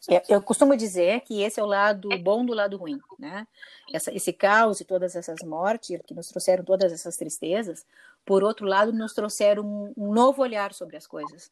Eu, 0.09 0.21
eu 0.29 0.43
costumo 0.43 0.77
dizer 0.77 1.21
que 1.21 1.43
esse 1.43 1.61
é 1.61 1.63
o 1.63 1.67
lado 1.67 2.09
bom 2.19 2.45
do 2.45 2.55
lado 2.55 2.77
ruim, 2.77 2.99
né? 3.19 3.47
Essa, 3.93 4.13
esse 4.15 4.33
caos 4.33 4.81
e 4.81 4.85
todas 4.85 5.15
essas 5.15 5.41
mortes 5.45 6.01
que 6.07 6.15
nos 6.15 6.29
trouxeram 6.29 6.65
todas 6.65 6.93
essas 6.93 7.17
tristezas, 7.17 7.87
por 8.25 8.43
outro 8.43 8.67
lado, 8.67 8.93
nos 8.93 9.13
trouxeram 9.13 9.65
um, 9.65 9.93
um 9.97 10.13
novo 10.13 10.43
olhar 10.43 10.73
sobre 10.73 10.97
as 10.97 11.07
coisas. 11.07 11.51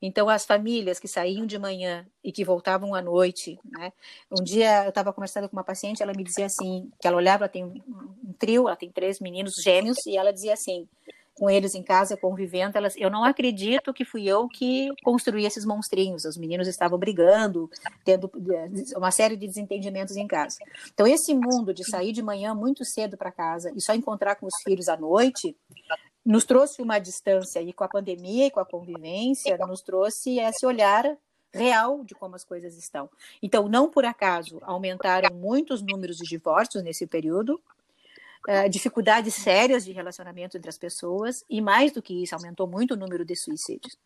Então, 0.00 0.28
as 0.28 0.44
famílias 0.44 0.98
que 0.98 1.08
saíam 1.08 1.46
de 1.46 1.58
manhã 1.58 2.06
e 2.22 2.32
que 2.32 2.44
voltavam 2.44 2.94
à 2.94 3.02
noite, 3.02 3.58
né? 3.64 3.92
Um 4.30 4.42
dia 4.42 4.84
eu 4.84 4.88
estava 4.88 5.12
conversando 5.12 5.48
com 5.48 5.56
uma 5.56 5.64
paciente, 5.64 6.02
ela 6.02 6.12
me 6.12 6.24
dizia 6.24 6.46
assim, 6.46 6.90
que 7.00 7.06
ela 7.06 7.16
olhava, 7.16 7.44
ela 7.44 7.48
tem 7.48 7.64
um 7.64 8.32
trio, 8.38 8.68
ela 8.68 8.76
tem 8.76 8.90
três 8.90 9.20
meninos 9.20 9.54
gêmeos, 9.62 9.98
e 10.06 10.16
ela 10.16 10.32
dizia 10.32 10.54
assim, 10.54 10.88
com 11.34 11.48
eles 11.48 11.74
em 11.74 11.82
casa, 11.82 12.16
convivendo, 12.16 12.76
elas, 12.76 12.94
eu 12.96 13.10
não 13.10 13.24
acredito 13.24 13.92
que 13.92 14.04
fui 14.04 14.26
eu 14.26 14.48
que 14.48 14.90
construí 15.02 15.46
esses 15.46 15.64
monstrinhos, 15.64 16.24
os 16.24 16.36
meninos 16.36 16.68
estavam 16.68 16.98
brigando, 16.98 17.70
tendo 18.04 18.30
uma 18.96 19.10
série 19.10 19.36
de 19.36 19.46
desentendimentos 19.46 20.16
em 20.16 20.26
casa. 20.26 20.58
Então, 20.92 21.06
esse 21.06 21.34
mundo 21.34 21.72
de 21.72 21.88
sair 21.88 22.12
de 22.12 22.22
manhã 22.22 22.54
muito 22.54 22.84
cedo 22.84 23.16
para 23.16 23.32
casa 23.32 23.72
e 23.74 23.80
só 23.80 23.94
encontrar 23.94 24.36
com 24.36 24.46
os 24.46 24.54
filhos 24.62 24.88
à 24.88 24.96
noite, 24.96 25.56
nos 26.24 26.44
trouxe 26.44 26.80
uma 26.80 26.98
distância 26.98 27.60
e 27.60 27.72
com 27.72 27.84
a 27.84 27.88
pandemia 27.88 28.46
e 28.46 28.50
com 28.50 28.60
a 28.60 28.64
convivência 28.64 29.56
nos 29.58 29.80
trouxe 29.80 30.38
esse 30.38 30.64
olhar 30.64 31.04
real 31.52 32.02
de 32.04 32.14
como 32.14 32.34
as 32.34 32.44
coisas 32.44 32.76
estão. 32.76 33.10
Então, 33.42 33.68
não 33.68 33.90
por 33.90 34.04
acaso 34.04 34.58
aumentaram 34.62 35.34
muitos 35.34 35.82
números 35.82 36.16
de 36.16 36.24
divórcios 36.24 36.82
nesse 36.82 37.06
período, 37.06 37.60
uh, 38.48 38.68
dificuldades 38.70 39.34
sérias 39.34 39.84
de 39.84 39.92
relacionamento 39.92 40.56
entre 40.56 40.70
as 40.70 40.78
pessoas 40.78 41.44
e 41.50 41.60
mais 41.60 41.92
do 41.92 42.00
que 42.00 42.22
isso, 42.22 42.34
aumentou 42.34 42.66
muito 42.66 42.94
o 42.94 42.96
número 42.96 43.24
de 43.24 43.36
suicídios 43.36 43.98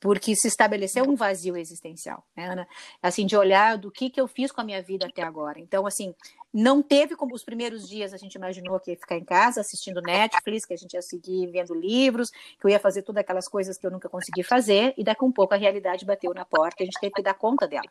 porque 0.00 0.34
se 0.34 0.48
estabeleceu 0.48 1.04
um 1.04 1.14
vazio 1.14 1.56
existencial, 1.56 2.24
né, 2.36 2.46
Ana? 2.46 2.68
Assim, 3.02 3.26
de 3.26 3.36
olhar 3.36 3.78
do 3.78 3.90
que, 3.90 4.10
que 4.10 4.20
eu 4.20 4.26
fiz 4.26 4.50
com 4.50 4.60
a 4.60 4.64
minha 4.64 4.82
vida 4.82 5.06
até 5.06 5.22
agora. 5.22 5.58
Então, 5.58 5.86
assim, 5.86 6.14
não 6.52 6.82
teve 6.82 7.16
como 7.16 7.34
os 7.34 7.44
primeiros 7.44 7.88
dias 7.88 8.12
a 8.12 8.16
gente 8.16 8.34
imaginou 8.34 8.78
que 8.78 8.90
ia 8.90 8.96
ficar 8.96 9.16
em 9.16 9.24
casa 9.24 9.60
assistindo 9.60 10.02
Netflix, 10.02 10.66
que 10.66 10.74
a 10.74 10.76
gente 10.76 10.92
ia 10.94 11.02
seguir 11.02 11.50
vendo 11.50 11.74
livros, 11.74 12.30
que 12.30 12.64
eu 12.64 12.70
ia 12.70 12.78
fazer 12.78 13.02
todas 13.02 13.20
aquelas 13.20 13.48
coisas 13.48 13.78
que 13.78 13.86
eu 13.86 13.90
nunca 13.90 14.08
consegui 14.08 14.42
fazer, 14.42 14.92
e 14.96 15.04
daqui 15.04 15.24
a 15.24 15.26
um 15.26 15.32
pouco 15.32 15.54
a 15.54 15.56
realidade 15.56 16.04
bateu 16.04 16.34
na 16.34 16.44
porta 16.44 16.76
e 16.80 16.82
a 16.82 16.86
gente 16.86 17.00
teve 17.00 17.14
que 17.14 17.22
dar 17.22 17.34
conta 17.34 17.66
dela. 17.66 17.88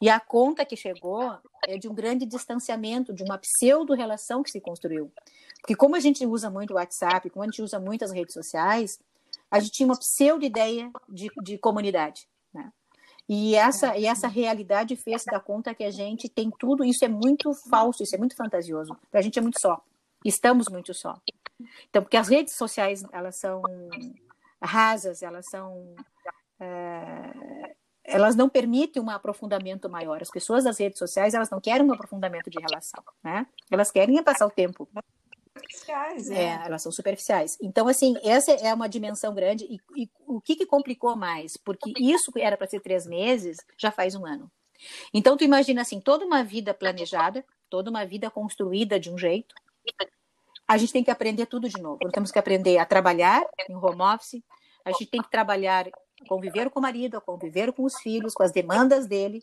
E 0.00 0.08
a 0.08 0.18
conta 0.18 0.64
que 0.64 0.76
chegou 0.76 1.36
é 1.66 1.78
de 1.78 1.88
um 1.88 1.94
grande 1.94 2.26
distanciamento, 2.26 3.12
de 3.12 3.22
uma 3.22 3.38
pseudo-relação 3.38 4.42
que 4.42 4.50
se 4.50 4.60
construiu. 4.60 5.10
Porque 5.60 5.76
como 5.76 5.96
a 5.96 6.00
gente 6.00 6.26
usa 6.26 6.50
muito 6.50 6.72
o 6.72 6.76
WhatsApp, 6.76 7.30
como 7.30 7.42
a 7.42 7.46
gente 7.46 7.62
usa 7.62 7.78
muitas 7.78 8.12
redes 8.12 8.34
sociais, 8.34 8.98
a 9.54 9.60
gente 9.60 9.70
tinha 9.70 9.86
uma 9.86 9.96
pseudo-ideia 9.96 10.90
de, 11.08 11.30
de 11.40 11.56
comunidade. 11.58 12.26
Né? 12.52 12.72
E 13.28 13.54
essa, 13.54 13.96
e 13.96 14.04
essa 14.04 14.26
realidade 14.26 14.96
fez 14.96 15.22
dar 15.24 15.38
conta 15.38 15.72
que 15.72 15.84
a 15.84 15.92
gente 15.92 16.28
tem 16.28 16.50
tudo, 16.58 16.84
isso 16.84 17.04
é 17.04 17.08
muito 17.08 17.54
falso, 17.70 18.02
isso 18.02 18.16
é 18.16 18.18
muito 18.18 18.34
fantasioso. 18.34 18.96
A 19.12 19.22
gente 19.22 19.38
é 19.38 19.42
muito 19.42 19.60
só. 19.60 19.80
Estamos 20.24 20.68
muito 20.68 20.92
só. 20.92 21.14
Então, 21.88 22.02
porque 22.02 22.16
as 22.16 22.26
redes 22.26 22.54
sociais, 22.54 23.04
elas 23.12 23.36
são 23.36 23.62
rasas, 24.60 25.22
elas 25.22 25.46
são. 25.48 25.94
É, 26.58 27.76
elas 28.02 28.34
não 28.34 28.48
permitem 28.48 29.00
um 29.00 29.08
aprofundamento 29.08 29.88
maior. 29.88 30.20
As 30.20 30.30
pessoas 30.30 30.64
das 30.64 30.78
redes 30.80 30.98
sociais, 30.98 31.32
elas 31.32 31.48
não 31.48 31.60
querem 31.60 31.86
um 31.86 31.94
aprofundamento 31.94 32.50
de 32.50 32.58
relação, 32.58 33.04
né? 33.22 33.46
Elas 33.70 33.92
querem 33.92 34.20
passar 34.24 34.46
o 34.46 34.50
tempo 34.50 34.88
superficiais, 35.74 36.30
é. 36.30 36.44
é. 36.44 36.62
elas 36.64 36.82
são 36.82 36.92
superficiais. 36.92 37.58
Então, 37.60 37.88
assim, 37.88 38.16
essa 38.22 38.52
é 38.52 38.72
uma 38.72 38.88
dimensão 38.88 39.34
grande. 39.34 39.64
E, 39.64 40.02
e 40.02 40.10
o 40.26 40.40
que, 40.40 40.56
que 40.56 40.66
complicou 40.66 41.16
mais? 41.16 41.56
Porque 41.56 41.92
isso 41.98 42.32
que 42.32 42.40
era 42.40 42.56
para 42.56 42.66
ser 42.66 42.80
três 42.80 43.06
meses, 43.06 43.58
já 43.78 43.90
faz 43.90 44.14
um 44.14 44.26
ano. 44.26 44.50
Então, 45.12 45.36
tu 45.36 45.44
imagina 45.44 45.82
assim, 45.82 46.00
toda 46.00 46.24
uma 46.24 46.42
vida 46.42 46.74
planejada, 46.74 47.44
toda 47.68 47.90
uma 47.90 48.04
vida 48.04 48.30
construída 48.30 48.98
de 48.98 49.10
um 49.10 49.18
jeito. 49.18 49.54
A 50.66 50.76
gente 50.76 50.92
tem 50.92 51.04
que 51.04 51.10
aprender 51.10 51.46
tudo 51.46 51.68
de 51.68 51.80
novo. 51.80 51.98
Nós 52.02 52.12
temos 52.12 52.30
que 52.30 52.38
aprender 52.38 52.78
a 52.78 52.86
trabalhar 52.86 53.44
em 53.68 53.74
home 53.74 54.02
office, 54.02 54.42
a 54.84 54.92
gente 54.92 55.06
tem 55.06 55.22
que 55.22 55.30
trabalhar, 55.30 55.86
conviver 56.28 56.70
com 56.70 56.78
o 56.78 56.82
marido, 56.82 57.20
conviver 57.20 57.72
com 57.72 57.84
os 57.84 57.96
filhos, 58.00 58.34
com 58.34 58.42
as 58.42 58.52
demandas 58.52 59.06
dele, 59.06 59.42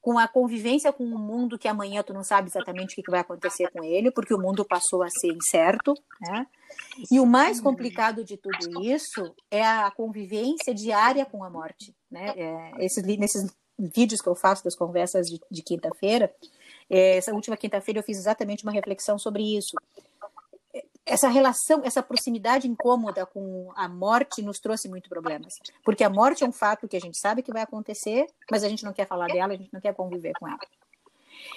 com 0.00 0.18
a 0.18 0.26
convivência 0.26 0.92
com 0.92 1.04
um 1.04 1.18
mundo 1.18 1.58
que 1.58 1.68
amanhã 1.68 2.02
tu 2.02 2.14
não 2.14 2.24
sabe 2.24 2.48
exatamente 2.48 2.98
o 2.98 3.02
que 3.02 3.10
vai 3.10 3.20
acontecer 3.20 3.70
com 3.70 3.84
ele, 3.84 4.10
porque 4.10 4.32
o 4.32 4.38
mundo 4.38 4.64
passou 4.64 5.02
a 5.02 5.10
ser 5.10 5.28
incerto, 5.28 5.94
né? 6.20 6.46
E 7.10 7.20
o 7.20 7.26
mais 7.26 7.60
complicado 7.60 8.24
de 8.24 8.36
tudo 8.36 8.82
isso 8.82 9.34
é 9.50 9.64
a 9.64 9.90
convivência 9.90 10.74
diária 10.74 11.26
com 11.26 11.44
a 11.44 11.50
morte, 11.50 11.94
né? 12.10 12.32
É, 12.36 12.84
esses, 12.84 13.04
nesses 13.04 13.54
vídeos 13.78 14.20
que 14.20 14.28
eu 14.28 14.34
faço 14.34 14.64
das 14.64 14.74
conversas 14.74 15.28
de, 15.28 15.40
de 15.50 15.62
quinta-feira, 15.62 16.32
é, 16.88 17.16
essa 17.16 17.34
última 17.34 17.56
quinta-feira 17.56 18.00
eu 18.00 18.04
fiz 18.04 18.18
exatamente 18.18 18.64
uma 18.64 18.72
reflexão 18.72 19.18
sobre 19.18 19.42
isso 19.56 19.76
essa 21.04 21.28
relação, 21.28 21.82
essa 21.84 22.02
proximidade 22.02 22.68
incômoda 22.68 23.26
com 23.26 23.72
a 23.74 23.88
morte 23.88 24.42
nos 24.42 24.58
trouxe 24.58 24.88
muito 24.88 25.08
problemas. 25.08 25.54
Porque 25.84 26.04
a 26.04 26.10
morte 26.10 26.44
é 26.44 26.46
um 26.46 26.52
fato 26.52 26.86
que 26.86 26.96
a 26.96 27.00
gente 27.00 27.18
sabe 27.18 27.42
que 27.42 27.52
vai 27.52 27.62
acontecer, 27.62 28.26
mas 28.50 28.62
a 28.62 28.68
gente 28.68 28.84
não 28.84 28.92
quer 28.92 29.06
falar 29.06 29.26
dela, 29.26 29.52
a 29.52 29.56
gente 29.56 29.72
não 29.72 29.80
quer 29.80 29.94
conviver 29.94 30.32
com 30.38 30.46
ela. 30.46 30.58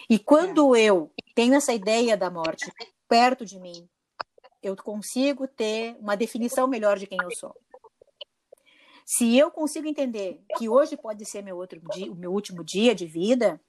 E 0.09 0.17
quando 0.17 0.75
eu 0.75 1.12
tenho 1.35 1.53
essa 1.53 1.73
ideia 1.73 2.15
da 2.15 2.29
morte 2.29 2.71
perto 3.07 3.45
de 3.45 3.59
mim, 3.59 3.88
eu 4.62 4.75
consigo 4.75 5.47
ter 5.47 5.95
uma 6.00 6.15
definição 6.15 6.67
melhor 6.67 6.97
de 6.97 7.05
quem 7.05 7.17
eu 7.21 7.31
sou. 7.35 7.53
Se 9.05 9.38
eu 9.38 9.51
consigo 9.51 9.88
entender 9.88 10.41
que 10.57 10.69
hoje 10.69 10.95
pode 10.95 11.25
ser 11.25 11.41
meu 11.43 11.57
outro 11.57 11.81
dia, 11.91 12.12
o 12.12 12.15
meu 12.15 12.31
último 12.31 12.63
dia 12.63 12.95
de 12.95 13.05
vida, 13.05 13.59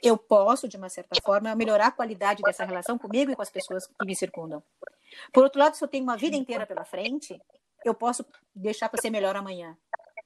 eu 0.00 0.16
posso, 0.16 0.68
de 0.68 0.76
uma 0.76 0.88
certa 0.88 1.20
forma, 1.24 1.54
melhorar 1.56 1.88
a 1.88 1.92
qualidade 1.92 2.42
dessa 2.42 2.64
relação 2.64 2.96
comigo 2.96 3.32
e 3.32 3.36
com 3.36 3.42
as 3.42 3.50
pessoas 3.50 3.86
que 3.86 4.06
me 4.06 4.14
circundam. 4.14 4.62
Por 5.32 5.44
outro 5.44 5.58
lado, 5.58 5.76
se 5.76 5.84
eu 5.84 5.88
tenho 5.88 6.04
uma 6.04 6.16
vida 6.16 6.36
inteira 6.36 6.66
pela 6.66 6.84
frente, 6.84 7.40
eu 7.84 7.94
posso 7.94 8.24
deixar 8.54 8.88
para 8.88 9.00
ser 9.00 9.10
melhor 9.10 9.36
amanhã. 9.36 9.76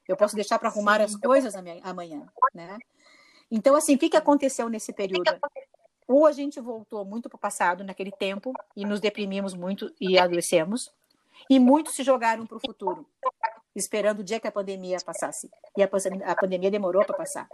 Eu 0.06 0.16
posso 0.16 0.34
deixar 0.34 0.58
para 0.58 0.68
arrumar 0.68 1.00
as 1.00 1.14
coisas 1.16 1.54
amanhã, 1.54 2.26
né? 2.54 2.78
Então, 3.50 3.74
assim, 3.74 3.94
o 3.94 3.98
que, 3.98 4.08
que 4.08 4.16
aconteceu 4.16 4.68
nesse 4.68 4.92
período? 4.92 5.38
Ou 6.06 6.26
a 6.26 6.32
gente 6.32 6.60
voltou 6.60 7.04
muito 7.04 7.28
para 7.28 7.36
o 7.36 7.40
passado, 7.40 7.84
naquele 7.84 8.10
tempo, 8.10 8.52
e 8.74 8.84
nos 8.84 9.00
deprimimos 9.00 9.54
muito 9.54 9.92
e 10.00 10.18
adoecemos, 10.18 10.90
e 11.48 11.58
muitos 11.58 11.94
se 11.94 12.02
jogaram 12.02 12.46
para 12.46 12.56
o 12.56 12.60
futuro, 12.60 13.06
esperando 13.74 14.20
o 14.20 14.24
dia 14.24 14.40
que 14.40 14.48
a 14.48 14.52
pandemia 14.52 14.96
passasse. 15.04 15.50
E 15.76 15.82
a, 15.82 15.88
a 16.26 16.34
pandemia 16.34 16.70
demorou 16.70 17.04
para 17.04 17.16
passar. 17.16 17.48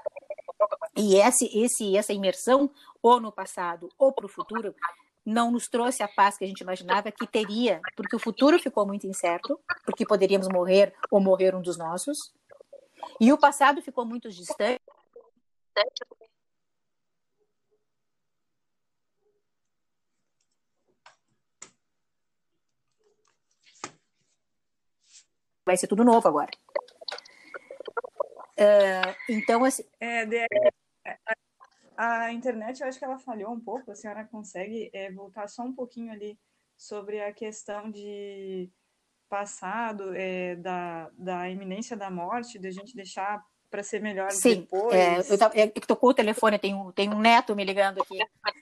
E 0.97 1.17
esse, 1.17 1.47
esse, 1.59 1.97
essa 1.97 2.13
imersão, 2.13 2.71
ou 3.03 3.21
no 3.21 3.33
passado 3.33 3.89
ou 3.99 4.13
para 4.13 4.27
o 4.27 4.29
futuro, 4.29 4.75
não 5.25 5.51
nos 5.51 5.69
trouxe 5.69 6.03
a 6.03 6.09
paz 6.09 6.37
que 6.37 6.45
a 6.45 6.49
gente 6.49 6.61
imaginava 6.61 7.11
que 7.11 7.27
teria, 7.27 7.81
porque 7.97 8.15
o 8.17 8.19
futuro 8.19 8.59
ficou 8.59 8.87
muito 8.87 9.07
incerto, 9.07 9.59
porque 9.85 10.07
poderíamos 10.07 10.49
morrer 10.49 10.95
ou 11.11 11.21
morrer 11.21 11.55
um 11.55 11.63
dos 11.63 11.77
nossos, 11.77 12.33
e 13.21 13.33
o 13.33 13.39
passado 13.39 13.83
ficou 13.83 14.05
muito 14.05 14.29
distante. 14.31 14.81
Vai 25.67 25.77
ser 25.77 25.87
tudo 25.87 26.05
novo 26.05 26.29
agora. 26.29 26.51
Uh, 28.59 29.15
então, 29.29 29.65
assim. 29.65 29.85
É, 29.99 30.27
de, 30.27 30.47
a 31.97 32.33
internet, 32.33 32.81
eu 32.81 32.89
acho 32.89 32.99
que 32.99 33.05
ela 33.05 33.19
falhou 33.19 33.53
um 33.53 33.61
pouco. 33.61 33.91
A 33.91 33.95
senhora 33.95 34.25
consegue 34.25 34.91
é, 34.93 35.11
voltar 35.11 35.49
só 35.49 35.63
um 35.63 35.73
pouquinho 35.73 36.13
ali 36.13 36.39
sobre 36.77 37.21
a 37.21 37.33
questão 37.33 37.91
de 37.91 38.71
passado, 39.29 40.15
é, 40.15 40.57
da, 40.57 41.11
da 41.17 41.51
iminência 41.51 41.97
da 41.97 42.11
morte, 42.11 42.59
de 42.59 42.69
a 42.69 42.71
gente 42.71 42.95
deixar 42.95 43.45
para 43.71 43.83
ser 43.83 44.01
melhor 44.01 44.31
Sim, 44.31 44.61
depois. 44.61 44.95
É, 44.95 45.19
eu, 45.19 45.65
é, 45.65 45.67
tocou 45.67 46.11
o 46.11 46.15
telefone, 46.15 46.59
tem 46.59 46.73
um, 46.75 46.93
tem 46.93 47.13
um 47.13 47.19
neto 47.19 47.57
me 47.57 47.65
ligando 47.65 48.01
aqui. 48.01 48.19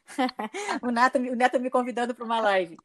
o, 0.82 0.90
neto, 0.90 1.18
o 1.18 1.36
neto 1.36 1.60
me 1.60 1.68
convidando 1.68 2.14
para 2.14 2.24
uma 2.24 2.40
live. 2.40 2.78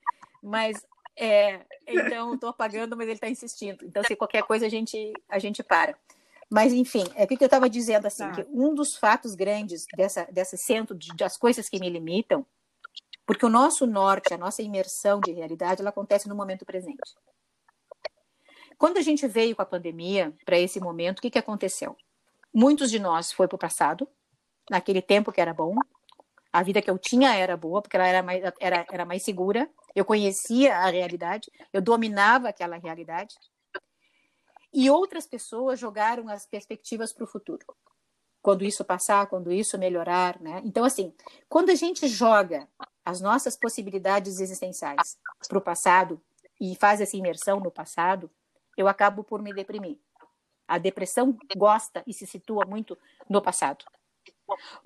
Mas, 0.43 0.85
é, 1.15 1.61
então, 1.87 2.33
estou 2.33 2.49
apagando, 2.49 2.97
mas 2.97 3.07
ele 3.07 3.15
está 3.15 3.29
insistindo. 3.29 3.85
Então, 3.85 4.03
se 4.03 4.15
qualquer 4.15 4.43
coisa, 4.43 4.65
a 4.65 4.69
gente, 4.69 5.13
a 5.29 5.39
gente 5.39 5.63
para. 5.63 5.97
Mas, 6.49 6.71
enfim, 6.71 7.03
é 7.15 7.25
o 7.25 7.27
que 7.27 7.37
eu 7.41 7.45
estava 7.45 7.69
dizendo, 7.69 8.05
assim, 8.05 8.23
tá. 8.23 8.31
que 8.31 8.47
um 8.49 8.73
dos 8.73 8.95
fatos 8.95 9.35
grandes 9.35 9.85
dessa, 9.95 10.25
dessa 10.31 10.55
centro 10.55 10.95
de, 10.95 11.13
das 11.15 11.37
coisas 11.37 11.67
que 11.67 11.79
me 11.79 11.89
limitam, 11.89 12.45
porque 13.25 13.45
o 13.45 13.49
nosso 13.49 13.85
norte, 13.85 14.33
a 14.33 14.37
nossa 14.37 14.61
imersão 14.61 15.19
de 15.19 15.33
realidade, 15.33 15.81
ela 15.81 15.89
acontece 15.89 16.29
no 16.29 16.35
momento 16.35 16.65
presente. 16.65 17.15
Quando 18.77 18.97
a 18.97 19.01
gente 19.01 19.27
veio 19.27 19.55
com 19.55 19.61
a 19.61 19.65
pandemia 19.65 20.33
para 20.45 20.57
esse 20.57 20.79
momento, 20.79 21.19
o 21.19 21.21
que, 21.21 21.31
que 21.31 21.39
aconteceu? 21.39 21.97
Muitos 22.53 22.89
de 22.89 22.99
nós 22.99 23.31
foi 23.31 23.47
para 23.47 23.55
o 23.55 23.59
passado, 23.59 24.07
naquele 24.69 25.01
tempo 25.01 25.31
que 25.31 25.41
era 25.41 25.53
bom, 25.53 25.75
a 26.53 26.63
vida 26.63 26.81
que 26.81 26.89
eu 26.89 26.97
tinha 26.97 27.35
era 27.35 27.57
boa, 27.57 27.81
porque 27.81 27.97
ela 27.97 28.07
era 28.07 28.23
mais, 28.23 28.41
era, 28.59 28.85
era 28.89 29.05
mais 29.05 29.23
segura, 29.23 29.69
eu 29.93 30.05
conhecia 30.05 30.77
a 30.77 30.89
realidade, 30.89 31.51
eu 31.73 31.81
dominava 31.81 32.49
aquela 32.49 32.77
realidade 32.77 33.35
e 34.73 34.89
outras 34.89 35.25
pessoas 35.25 35.79
jogaram 35.79 36.29
as 36.29 36.45
perspectivas 36.45 37.13
para 37.13 37.23
o 37.23 37.27
futuro. 37.27 37.65
Quando 38.41 38.63
isso 38.63 38.83
passar, 38.85 39.27
quando 39.27 39.51
isso 39.51 39.77
melhorar, 39.77 40.39
né? 40.39 40.61
Então, 40.63 40.83
assim, 40.83 41.13
quando 41.49 41.69
a 41.69 41.75
gente 41.75 42.07
joga 42.07 42.67
as 43.03 43.21
nossas 43.21 43.55
possibilidades 43.55 44.39
existenciais 44.39 45.17
para 45.47 45.57
o 45.57 45.61
passado 45.61 46.21
e 46.59 46.75
faz 46.75 47.01
essa 47.01 47.17
imersão 47.17 47.59
no 47.59 47.71
passado, 47.71 48.29
eu 48.77 48.87
acabo 48.87 49.23
por 49.23 49.41
me 49.41 49.53
deprimir. 49.53 49.97
A 50.67 50.77
depressão 50.77 51.37
gosta 51.55 52.03
e 52.05 52.13
se 52.13 52.27
situa 52.27 52.65
muito 52.65 52.97
no 53.29 53.41
passado. 53.41 53.85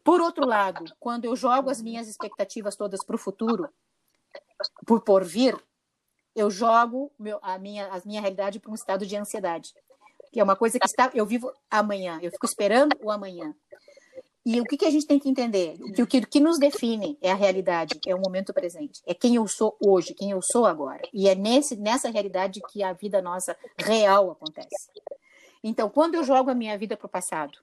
Por 0.03 0.21
outro 0.21 0.45
lado, 0.45 0.85
quando 0.99 1.25
eu 1.25 1.35
jogo 1.35 1.69
as 1.69 1.81
minhas 1.81 2.07
expectativas 2.07 2.75
todas 2.75 3.03
para 3.03 3.15
o 3.15 3.19
futuro, 3.19 3.69
por 4.85 5.01
por 5.01 5.23
vir, 5.23 5.55
eu 6.35 6.49
jogo 6.49 7.11
meu, 7.17 7.39
a, 7.41 7.57
minha, 7.57 7.87
a 7.87 8.01
minha 8.05 8.21
realidade 8.21 8.59
para 8.59 8.71
um 8.71 8.75
estado 8.75 9.05
de 9.05 9.15
ansiedade. 9.15 9.73
Que 10.31 10.39
é 10.39 10.43
uma 10.43 10.55
coisa 10.55 10.79
que 10.79 10.85
está, 10.85 11.11
eu 11.13 11.25
vivo 11.25 11.51
amanhã, 11.69 12.19
eu 12.21 12.31
fico 12.31 12.45
esperando 12.45 12.95
o 13.01 13.11
amanhã. 13.11 13.53
E 14.43 14.59
o 14.59 14.63
que, 14.63 14.77
que 14.77 14.85
a 14.85 14.89
gente 14.89 15.05
tem 15.05 15.19
que 15.19 15.29
entender? 15.29 15.77
Que 15.93 16.01
o 16.01 16.07
que, 16.07 16.25
que 16.25 16.39
nos 16.39 16.57
define 16.57 17.17
é 17.21 17.31
a 17.31 17.35
realidade, 17.35 17.99
é 18.07 18.15
o 18.15 18.19
momento 18.19 18.53
presente, 18.53 19.01
é 19.05 19.13
quem 19.13 19.35
eu 19.35 19.47
sou 19.47 19.77
hoje, 19.79 20.15
quem 20.15 20.31
eu 20.31 20.41
sou 20.41 20.65
agora. 20.65 21.01
E 21.13 21.29
é 21.29 21.35
nesse, 21.35 21.75
nessa 21.75 22.09
realidade 22.09 22.59
que 22.71 22.81
a 22.81 22.91
vida 22.91 23.21
nossa 23.21 23.55
real 23.77 24.31
acontece. 24.31 24.89
Então, 25.63 25.89
quando 25.89 26.15
eu 26.15 26.23
jogo 26.23 26.49
a 26.49 26.55
minha 26.55 26.75
vida 26.75 26.97
para 26.97 27.05
o 27.05 27.09
passado, 27.09 27.59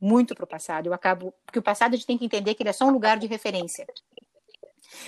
muito 0.00 0.34
para 0.34 0.44
o 0.44 0.48
passado, 0.48 0.86
eu 0.86 0.92
acabo. 0.92 1.32
Porque 1.46 1.58
o 1.58 1.62
passado 1.62 1.94
a 1.94 1.96
gente 1.96 2.06
tem 2.06 2.18
que 2.18 2.24
entender 2.24 2.54
que 2.54 2.62
ele 2.62 2.70
é 2.70 2.72
só 2.72 2.84
um 2.84 2.90
lugar 2.90 3.18
de 3.18 3.28
referência. 3.28 3.86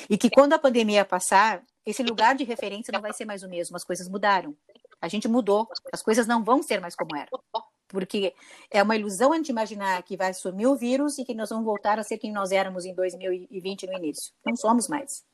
E 0.09 0.17
que 0.17 0.31
quando 0.31 0.53
a 0.53 0.59
pandemia 0.59 1.05
passar, 1.05 1.63
esse 1.85 2.03
lugar 2.03 2.35
de 2.35 2.45
referência 2.45 2.93
não 2.93 3.01
vai 3.01 3.13
ser 3.13 3.25
mais 3.25 3.43
o 3.43 3.49
mesmo, 3.49 3.77
as 3.77 3.85
coisas 3.85 4.09
mudaram. 4.09 4.55
A 5.01 5.09
gente 5.09 5.27
mudou, 5.27 5.69
as 5.93 6.03
coisas 6.03 6.27
não 6.27 6.45
vão 6.45 6.63
ser 6.63 6.81
mais 6.81 6.95
como 6.95 7.17
eram. 7.17 7.41
Porque 7.89 8.35
é 8.71 8.83
uma 8.83 8.95
ilusão 8.95 9.33
a 9.33 9.37
gente 9.37 9.49
imaginar 9.49 10.03
que 10.03 10.17
vai 10.17 10.33
sumir 10.33 10.67
o 10.67 10.77
vírus 10.77 11.19
e 11.19 11.25
que 11.25 11.35
nós 11.35 11.49
vamos 11.49 11.65
voltar 11.65 11.99
a 11.99 12.03
ser 12.03 12.19
quem 12.19 12.33
nós 12.33 12.53
éramos 12.53 12.85
em 12.85 12.95
2020 12.95 13.87
no 13.87 13.95
início. 13.95 14.33
Não 14.45 14.55
somos 14.55 14.89
mais. 14.89 15.25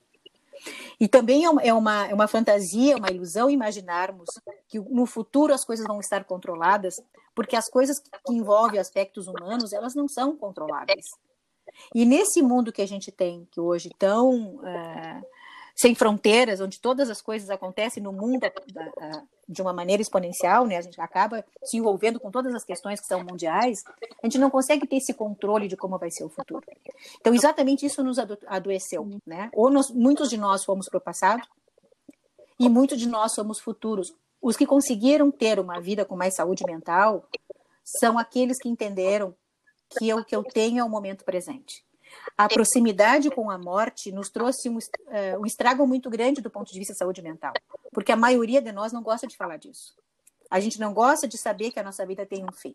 E 0.98 1.06
também 1.06 1.44
é 1.44 1.50
uma, 1.50 1.62
é 1.62 1.72
uma, 1.72 2.06
é 2.06 2.14
uma 2.14 2.28
fantasia, 2.28 2.96
uma 2.96 3.10
ilusão 3.10 3.50
imaginarmos 3.50 4.28
que 4.68 4.78
no 4.78 5.04
futuro 5.04 5.52
as 5.52 5.64
coisas 5.64 5.86
vão 5.86 6.00
estar 6.00 6.24
controladas, 6.24 7.00
porque 7.34 7.56
as 7.56 7.68
coisas 7.68 7.98
que 7.98 8.32
envolvem 8.32 8.80
aspectos 8.80 9.26
humanos, 9.26 9.72
elas 9.72 9.94
não 9.94 10.08
são 10.08 10.36
controláveis. 10.36 11.06
E 11.94 12.04
nesse 12.06 12.40
mundo 12.40 12.72
que 12.72 12.80
a 12.80 12.86
gente 12.86 13.12
tem, 13.12 13.46
que 13.50 13.60
hoje 13.60 13.90
tão 13.98 14.64
é, 14.66 15.22
sem 15.76 15.94
fronteiras, 15.94 16.60
onde 16.60 16.80
todas 16.80 17.10
as 17.10 17.20
coisas 17.20 17.50
acontecem 17.50 18.02
no 18.02 18.10
mundo 18.10 18.40
de 19.46 19.60
uma 19.60 19.74
maneira 19.74 20.00
exponencial, 20.00 20.66
né? 20.66 20.78
A 20.78 20.80
gente 20.80 20.98
acaba 20.98 21.44
se 21.62 21.76
envolvendo 21.76 22.18
com 22.18 22.30
todas 22.30 22.54
as 22.54 22.64
questões 22.64 22.98
que 22.98 23.06
são 23.06 23.22
mundiais, 23.22 23.84
a 24.22 24.26
gente 24.26 24.38
não 24.38 24.48
consegue 24.48 24.86
ter 24.86 24.96
esse 24.96 25.12
controle 25.12 25.68
de 25.68 25.76
como 25.76 25.98
vai 25.98 26.10
ser 26.10 26.24
o 26.24 26.30
futuro. 26.30 26.64
Então, 27.20 27.34
exatamente 27.34 27.84
isso 27.84 28.02
nos 28.02 28.18
adoeceu, 28.46 29.06
né? 29.26 29.50
Ou 29.52 29.68
nós, 29.70 29.90
muitos 29.90 30.30
de 30.30 30.38
nós 30.38 30.64
fomos 30.64 30.88
para 30.88 30.98
o 30.98 31.00
passado 31.00 31.46
e 32.58 32.70
muitos 32.70 32.98
de 32.98 33.06
nós 33.06 33.32
somos 33.32 33.60
futuros. 33.60 34.14
Os 34.40 34.56
que 34.56 34.64
conseguiram 34.64 35.30
ter 35.30 35.60
uma 35.60 35.78
vida 35.78 36.06
com 36.06 36.16
mais 36.16 36.34
saúde 36.34 36.64
mental 36.64 37.28
são 37.84 38.18
aqueles 38.18 38.58
que 38.58 38.68
entenderam 38.68 39.34
que 39.90 40.12
o 40.12 40.24
que 40.24 40.34
eu 40.34 40.42
tenho 40.42 40.80
é 40.80 40.84
o 40.84 40.88
momento 40.88 41.22
presente. 41.22 41.84
A 42.36 42.48
proximidade 42.48 43.30
com 43.30 43.50
a 43.50 43.56
morte 43.56 44.12
nos 44.12 44.28
trouxe 44.28 44.68
um, 44.68 44.76
uh, 44.76 45.40
um 45.40 45.46
estrago 45.46 45.86
muito 45.86 46.10
grande 46.10 46.42
do 46.42 46.50
ponto 46.50 46.70
de 46.70 46.78
vista 46.78 46.92
da 46.92 46.98
saúde 46.98 47.22
mental, 47.22 47.54
porque 47.92 48.12
a 48.12 48.16
maioria 48.16 48.60
de 48.60 48.72
nós 48.72 48.92
não 48.92 49.02
gosta 49.02 49.26
de 49.26 49.36
falar 49.36 49.56
disso. 49.56 49.94
A 50.50 50.60
gente 50.60 50.78
não 50.78 50.92
gosta 50.92 51.26
de 51.26 51.38
saber 51.38 51.70
que 51.70 51.80
a 51.80 51.82
nossa 51.82 52.04
vida 52.04 52.26
tem 52.26 52.44
um 52.44 52.52
fim. 52.52 52.74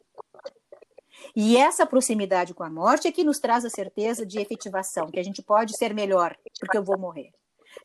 E 1.36 1.56
essa 1.58 1.86
proximidade 1.86 2.54
com 2.54 2.64
a 2.64 2.70
morte 2.70 3.08
é 3.08 3.12
que 3.12 3.24
nos 3.24 3.40
traz 3.40 3.64
a 3.64 3.70
certeza 3.70 4.26
de 4.26 4.40
efetivação, 4.40 5.12
que 5.12 5.20
a 5.20 5.24
gente 5.24 5.44
pode 5.44 5.78
ser 5.78 5.94
melhor, 5.94 6.36
porque 6.60 6.78
eu 6.78 6.84
vou 6.84 6.98
morrer. 6.98 7.32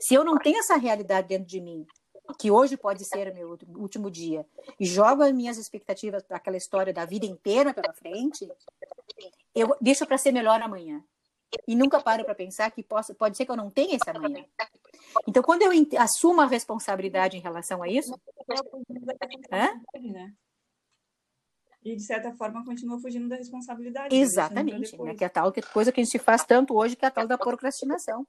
Se 0.00 0.14
eu 0.14 0.24
não 0.24 0.38
tenho 0.38 0.58
essa 0.58 0.76
realidade 0.76 1.28
dentro 1.28 1.46
de 1.46 1.60
mim, 1.60 1.86
que 2.38 2.50
hoje 2.50 2.76
pode 2.76 3.04
ser 3.04 3.32
meu 3.34 3.56
último 3.76 4.10
dia, 4.10 4.46
e 4.80 4.86
jogo 4.86 5.22
as 5.22 5.32
minhas 5.32 5.58
expectativas 5.58 6.22
para 6.22 6.38
aquela 6.38 6.56
história 6.56 6.92
da 6.92 7.04
vida 7.04 7.26
inteira 7.26 7.74
pela 7.74 7.92
frente, 7.92 8.48
eu 9.54 9.76
deixo 9.80 10.06
para 10.06 10.18
ser 10.18 10.32
melhor 10.32 10.60
amanhã 10.60 11.04
e 11.66 11.74
nunca 11.74 12.00
paro 12.00 12.24
para 12.24 12.34
pensar 12.34 12.70
que 12.70 12.82
possa, 12.82 13.14
pode 13.14 13.36
ser 13.36 13.44
que 13.44 13.50
eu 13.50 13.56
não 13.56 13.70
tenha 13.70 13.96
esse 13.96 14.10
amanhã. 14.10 14.44
Então, 15.26 15.42
quando 15.42 15.62
eu 15.62 15.70
assumo 15.98 16.40
a 16.40 16.46
responsabilidade 16.46 17.36
em 17.36 17.40
relação 17.40 17.82
a 17.82 17.88
isso. 17.88 18.18
Hã? 19.52 19.80
E, 21.82 21.94
de 21.94 22.02
certa 22.02 22.32
forma, 22.32 22.64
continua 22.64 22.98
fugindo 22.98 23.28
da 23.28 23.36
responsabilidade. 23.36 24.14
Né? 24.14 24.20
Exatamente. 24.20 25.00
Né? 25.00 25.14
Que 25.14 25.22
é 25.22 25.26
a 25.28 25.30
tal 25.30 25.52
coisa 25.72 25.92
que 25.92 26.00
a 26.00 26.04
gente 26.04 26.18
faz 26.18 26.44
tanto 26.44 26.74
hoje, 26.76 26.96
que 26.96 27.04
é 27.04 27.08
a 27.08 27.12
tal 27.12 27.28
da 27.28 27.38
procrastinação. 27.38 28.26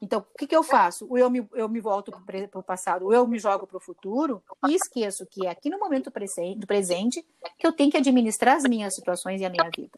Então, 0.00 0.20
o 0.20 0.38
que, 0.38 0.46
que 0.46 0.54
eu 0.54 0.62
faço? 0.62 1.06
Ou 1.10 1.18
eu 1.18 1.28
me, 1.28 1.44
eu 1.54 1.68
me 1.68 1.80
volto 1.80 2.12
para 2.12 2.58
o 2.58 2.62
passado, 2.62 3.06
ou 3.06 3.12
eu 3.12 3.26
me 3.26 3.38
jogo 3.38 3.66
para 3.66 3.78
o 3.78 3.80
futuro 3.80 4.42
e 4.68 4.74
esqueço 4.74 5.26
que 5.26 5.46
é 5.46 5.50
aqui 5.50 5.68
no 5.68 5.78
momento 5.78 6.10
do 6.56 6.66
presente 6.66 7.26
que 7.58 7.66
eu 7.66 7.72
tenho 7.72 7.90
que 7.90 7.96
administrar 7.96 8.56
as 8.56 8.64
minhas 8.64 8.94
situações 8.94 9.40
e 9.40 9.44
a 9.44 9.50
minha 9.50 9.68
vida. 9.74 9.90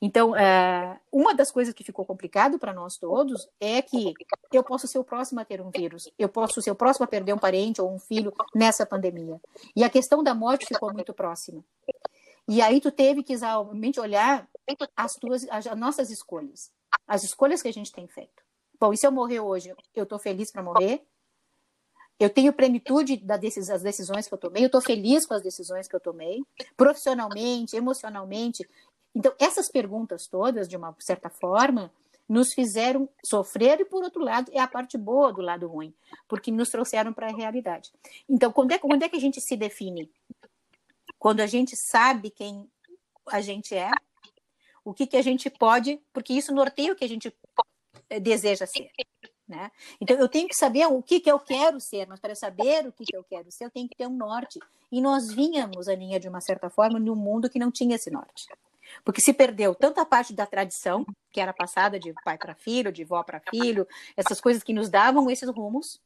Então, 0.00 0.36
é, 0.36 0.98
uma 1.12 1.34
das 1.34 1.50
coisas 1.50 1.74
que 1.74 1.84
ficou 1.84 2.04
complicado 2.04 2.58
para 2.58 2.72
nós 2.72 2.96
todos 2.96 3.48
é 3.60 3.82
que 3.82 4.14
eu 4.52 4.62
posso 4.62 4.86
ser 4.86 4.98
o 4.98 5.04
próximo 5.04 5.40
a 5.40 5.44
ter 5.44 5.60
um 5.60 5.70
vírus, 5.70 6.10
eu 6.18 6.28
posso 6.28 6.60
ser 6.62 6.70
o 6.70 6.74
próximo 6.74 7.04
a 7.04 7.08
perder 7.08 7.32
um 7.32 7.38
parente 7.38 7.80
ou 7.80 7.92
um 7.92 7.98
filho 7.98 8.32
nessa 8.54 8.86
pandemia. 8.86 9.40
E 9.74 9.84
a 9.84 9.90
questão 9.90 10.22
da 10.22 10.34
morte 10.34 10.66
ficou 10.66 10.92
muito 10.92 11.12
próxima. 11.12 11.64
E 12.48 12.62
aí 12.62 12.80
tu 12.80 12.92
teve 12.92 13.22
que 13.22 13.32
exatamente 13.32 13.98
olhar 13.98 14.48
as 14.96 15.14
tuas, 15.14 15.46
as 15.50 15.64
nossas 15.76 16.10
escolhas, 16.10 16.70
as 17.06 17.24
escolhas 17.24 17.60
que 17.60 17.68
a 17.68 17.72
gente 17.72 17.92
tem 17.92 18.06
feito. 18.06 18.44
Bom, 18.78 18.92
e 18.92 18.96
se 18.96 19.06
eu 19.06 19.12
morrer 19.12 19.40
hoje, 19.40 19.74
eu 19.94 20.04
estou 20.04 20.18
feliz 20.18 20.52
para 20.52 20.62
morrer? 20.62 21.04
Eu 22.18 22.30
tenho 22.30 22.52
plenitude 22.52 23.18
das 23.18 23.82
decisões 23.82 24.26
que 24.26 24.32
eu 24.32 24.38
tomei, 24.38 24.62
eu 24.62 24.68
estou 24.68 24.80
feliz 24.80 25.26
com 25.26 25.34
as 25.34 25.42
decisões 25.42 25.86
que 25.86 25.94
eu 25.94 26.00
tomei, 26.00 26.42
profissionalmente, 26.74 27.76
emocionalmente. 27.76 28.66
Então, 29.16 29.32
essas 29.38 29.70
perguntas 29.70 30.26
todas, 30.26 30.68
de 30.68 30.76
uma 30.76 30.94
certa 30.98 31.30
forma, 31.30 31.90
nos 32.28 32.52
fizeram 32.52 33.08
sofrer, 33.24 33.80
e 33.80 33.84
por 33.86 34.04
outro 34.04 34.22
lado, 34.22 34.52
é 34.52 34.60
a 34.60 34.68
parte 34.68 34.98
boa 34.98 35.32
do 35.32 35.40
lado 35.40 35.66
ruim, 35.66 35.94
porque 36.28 36.52
nos 36.52 36.68
trouxeram 36.68 37.14
para 37.14 37.28
a 37.28 37.34
realidade. 37.34 37.90
Então, 38.28 38.52
quando 38.52 38.72
é, 38.72 38.78
quando 38.78 39.02
é 39.02 39.08
que 39.08 39.16
a 39.16 39.20
gente 39.20 39.40
se 39.40 39.56
define? 39.56 40.10
Quando 41.18 41.40
a 41.40 41.46
gente 41.46 41.74
sabe 41.74 42.28
quem 42.28 42.70
a 43.28 43.40
gente 43.40 43.74
é, 43.74 43.90
o 44.84 44.92
que, 44.92 45.06
que 45.06 45.16
a 45.16 45.22
gente 45.22 45.48
pode, 45.48 45.98
porque 46.12 46.34
isso 46.34 46.54
norteia 46.54 46.92
o 46.92 46.96
que 46.96 47.04
a 47.04 47.08
gente 47.08 47.34
eh, 48.10 48.20
deseja 48.20 48.66
ser. 48.66 48.90
Né? 49.48 49.70
Então, 49.98 50.18
eu 50.18 50.28
tenho 50.28 50.46
que 50.46 50.54
saber 50.54 50.86
o 50.88 51.02
que, 51.02 51.20
que 51.20 51.30
eu 51.30 51.40
quero 51.40 51.80
ser, 51.80 52.06
mas 52.06 52.20
para 52.20 52.34
saber 52.34 52.86
o 52.86 52.92
que, 52.92 53.04
que 53.04 53.16
eu 53.16 53.24
quero 53.24 53.50
ser, 53.50 53.64
eu 53.64 53.70
tenho 53.70 53.88
que 53.88 53.96
ter 53.96 54.06
um 54.06 54.14
norte. 54.14 54.60
E 54.92 55.00
nós 55.00 55.32
vínhamos, 55.32 55.88
Aninha, 55.88 56.20
de 56.20 56.28
uma 56.28 56.42
certa 56.42 56.68
forma, 56.68 57.00
num 57.00 57.16
mundo 57.16 57.48
que 57.48 57.58
não 57.58 57.70
tinha 57.70 57.96
esse 57.96 58.10
norte. 58.10 58.46
Porque 59.04 59.20
se 59.20 59.32
perdeu 59.32 59.74
tanto 59.74 60.00
a 60.00 60.06
parte 60.06 60.32
da 60.32 60.46
tradição, 60.46 61.04
que 61.30 61.40
era 61.40 61.52
passada 61.52 61.98
de 61.98 62.12
pai 62.24 62.38
para 62.38 62.54
filho, 62.54 62.92
de 62.92 63.04
vó 63.04 63.22
para 63.22 63.40
filho, 63.50 63.86
essas 64.16 64.40
coisas 64.40 64.62
que 64.62 64.72
nos 64.72 64.88
davam 64.88 65.30
esses 65.30 65.48
rumos, 65.50 66.00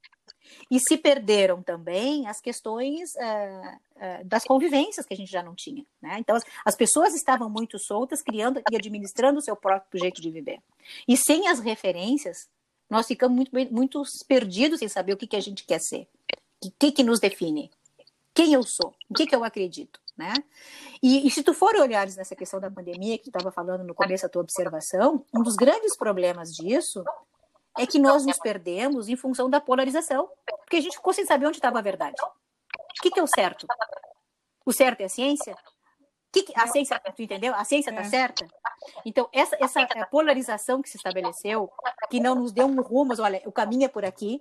e 0.71 0.79
se 0.81 0.97
perderam 0.97 1.63
também 1.63 2.27
as 2.27 2.41
questões 2.41 3.13
uh, 3.15 3.77
uh, 3.97 4.25
das 4.25 4.45
convivências 4.45 5.07
que 5.07 5.15
a 5.15 5.17
gente 5.17 5.31
já 5.31 5.43
não 5.43 5.55
tinha. 5.55 5.85
Né? 6.01 6.17
Então, 6.19 6.37
as, 6.37 6.45
as, 6.65 6.77
pessoas 6.77 7.15
estavam 7.15 7.49
muito 7.51 7.79
soltas, 7.79 8.23
criando 8.23 8.61
e 8.71 8.77
administrando 8.77 9.39
o 9.39 9.43
seu 9.43 9.57
próprio 9.57 10.01
jeito 10.01 10.21
de 10.21 10.31
viver. 10.31 10.61
E 11.07 11.17
sem 11.17 11.49
as 11.49 11.61
referências, 11.61 12.49
nós 12.89 13.07
ficamos 13.07 13.37
muito, 13.37 13.73
muito 13.73 14.03
perdidos 14.27 14.83
em 14.83 14.89
saber 14.89 15.13
o 15.13 15.17
que, 15.17 15.27
que 15.27 15.37
a 15.37 15.41
gente 15.41 15.65
quer 15.65 15.81
ser, 15.81 16.09
o 16.65 16.71
que, 16.79 16.93
que 16.93 17.03
nos 17.03 17.21
define, 17.21 17.71
quem 18.35 18.53
eu 18.53 18.63
sou, 18.63 18.95
o 19.09 19.15
que, 19.15 19.27
que 19.27 19.35
eu 19.35 19.45
acredito 19.45 20.01
né? 20.21 20.35
E, 21.03 21.27
e, 21.27 21.31
se 21.31 21.43
tu 21.43 21.55
for 21.55 21.75
olhares 21.77 22.15
nessa 22.15 22.37
questão 22.37 22.61
da 22.61 22.71
pandemia 22.71 23.17
que 23.17 23.25
tu 23.25 23.39
estava 23.39 23.51
falando 23.51 23.83
no 23.83 23.95
começo 23.95 24.25
da 24.25 24.29
tua 24.29 24.43
observação, 24.43 25.25
um 25.35 25.43
dos 25.43 25.57
grandes 25.57 25.97
problemas 25.97 26.55
disso 26.55 27.03
é 27.79 27.87
que 27.87 27.99
nós 27.99 28.27
nos 28.27 28.39
perdemos 28.39 29.09
em 29.09 29.17
função 29.17 29.49
da 29.49 29.61
polarização, 29.61 30.29
porque 30.59 30.77
a 30.77 30.81
gente 30.81 30.97
ficou 30.97 31.15
sem 31.15 31.25
saber 31.25 31.47
onde 31.47 31.57
estava 31.57 31.79
a 31.79 31.83
verdade. 31.83 32.21
O 32.23 33.03
que, 33.03 33.11
que 33.11 33.19
é 33.19 33.23
o 33.23 33.27
certo? 33.27 33.67
O 34.67 34.73
certo 34.73 35.01
é 35.01 35.05
a 35.05 35.09
ciência? 35.09 35.57
Que 36.31 36.43
que, 36.43 36.53
a 36.55 36.67
ciência, 36.67 37.01
tu 37.17 37.23
entendeu? 37.23 37.55
A 37.55 37.65
ciência 37.65 37.91
está 37.91 38.03
é. 38.03 38.05
certa? 38.05 38.47
Então, 39.05 39.27
essa, 39.33 39.57
essa 39.59 39.87
polarização 40.11 40.83
que 40.83 40.91
se 40.91 40.99
estabeleceu, 40.99 41.73
que 42.11 42.21
não 42.21 42.35
nos 42.35 42.53
deu 42.53 42.67
um 42.67 42.83
rumo, 42.83 43.07
mas 43.07 43.19
olha, 43.19 43.41
o 43.47 43.53
caminho 43.53 43.87
é 43.87 43.89
por 43.89 44.05
aqui, 44.05 44.39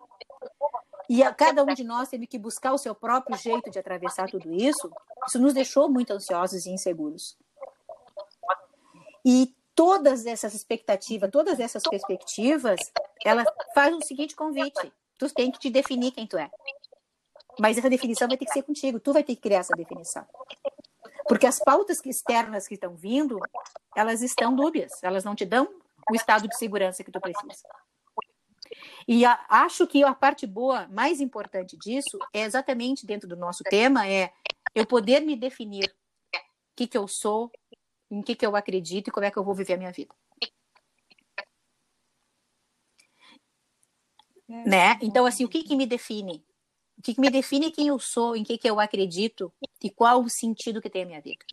e 1.10 1.24
a, 1.24 1.34
cada 1.34 1.64
um 1.64 1.74
de 1.74 1.84
nós 1.84 2.08
teve 2.08 2.28
que 2.28 2.38
buscar 2.38 2.72
o 2.72 2.78
seu 2.78 2.94
próprio 2.94 3.36
jeito 3.36 3.72
de 3.72 3.80
atravessar 3.80 4.30
tudo 4.30 4.54
isso. 4.54 4.92
Isso 5.28 5.40
nos 5.40 5.54
deixou 5.54 5.90
muito 5.90 6.12
ansiosos 6.12 6.66
e 6.66 6.72
inseguros. 6.72 7.38
E 9.26 9.54
todas 9.76 10.26
essas 10.26 10.54
expectativas, 10.54 11.30
todas 11.32 11.60
essas 11.60 11.84
perspectivas, 11.84 12.80
ela 13.24 13.44
faz 13.74 13.96
o 13.96 14.02
seguinte 14.02 14.36
convite: 14.36 14.92
tu 15.18 15.34
tem 15.34 15.52
que 15.52 15.60
te 15.60 15.70
definir 15.70 16.12
quem 16.12 16.28
tu 16.28 16.38
é. 16.38 16.50
Mas 17.60 17.78
essa 17.78 17.90
definição 17.90 18.28
vai 18.28 18.38
ter 18.38 18.46
que 18.46 18.54
ser 18.54 18.64
contigo, 18.64 19.00
tu 19.00 19.12
vai 19.12 19.24
ter 19.24 19.36
que 19.36 19.42
criar 19.42 19.60
essa 19.60 19.76
definição. 19.76 20.26
Porque 21.28 21.46
as 21.46 21.60
pautas 21.60 22.04
externas 22.06 22.68
que 22.68 22.74
estão 22.74 22.96
vindo, 22.96 23.40
elas 23.96 24.22
estão 24.22 24.56
dúbias, 24.56 24.92
elas 25.04 25.24
não 25.24 25.36
te 25.36 25.46
dão 25.46 25.70
o 26.10 26.16
estado 26.16 26.48
de 26.48 26.58
segurança 26.58 27.04
que 27.04 27.12
tu 27.12 27.20
precisa. 27.20 27.68
E 29.08 29.26
a, 29.26 29.40
acho 29.50 29.86
que 29.88 30.04
a 30.04 30.14
parte 30.14 30.46
boa, 30.46 30.88
mais 30.88 31.20
importante 31.20 31.78
disso, 31.78 32.18
é 32.34 32.42
exatamente 32.42 33.06
dentro 33.06 33.28
do 33.28 33.36
nosso 33.36 33.64
tema, 33.64 34.08
é 34.08 34.32
eu 34.74 34.86
poder 34.86 35.22
me 35.22 35.36
definir 35.36 35.86
o 35.86 36.76
que, 36.76 36.88
que 36.88 36.98
eu 36.98 37.08
sou, 37.08 37.52
em 38.10 38.22
que, 38.22 38.36
que 38.36 38.46
eu 38.46 38.56
acredito 38.56 39.08
e 39.08 39.12
como 39.12 39.26
é 39.26 39.32
que 39.32 39.38
eu 39.38 39.44
vou 39.44 39.54
viver 39.54 39.74
a 39.74 39.78
minha 39.78 39.92
vida. 39.92 40.14
É, 44.50 44.68
né? 44.68 45.00
Então, 45.02 45.26
assim, 45.26 45.46
o 45.46 45.50
que, 45.50 45.64
que 45.64 45.76
me 45.76 45.86
define? 45.86 46.44
O 46.98 47.02
que, 47.02 47.14
que 47.14 47.22
me 47.22 47.30
define 47.30 47.72
quem 47.72 47.88
eu 47.88 48.00
sou, 48.00 48.36
em 48.36 48.44
que, 48.44 48.58
que 48.58 48.70
eu 48.70 48.80
acredito 48.80 49.54
e 49.82 49.90
qual 49.90 50.22
o 50.22 50.30
sentido 50.30 50.82
que 50.82 50.90
tem 50.90 51.04
a 51.04 51.06
minha 51.06 51.22
vida. 51.22 51.46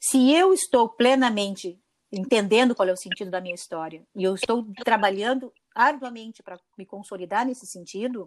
Se 0.00 0.32
eu 0.32 0.52
estou 0.52 0.88
plenamente 0.88 1.80
entendendo 2.10 2.74
qual 2.74 2.88
é 2.88 2.92
o 2.92 2.96
sentido 2.96 3.30
da 3.30 3.40
minha 3.40 3.54
história, 3.54 4.06
e 4.14 4.24
eu 4.24 4.34
estou 4.34 4.66
trabalhando 4.84 5.52
arduamente 5.74 6.42
para 6.42 6.58
me 6.76 6.84
consolidar 6.84 7.46
nesse 7.46 7.66
sentido, 7.66 8.26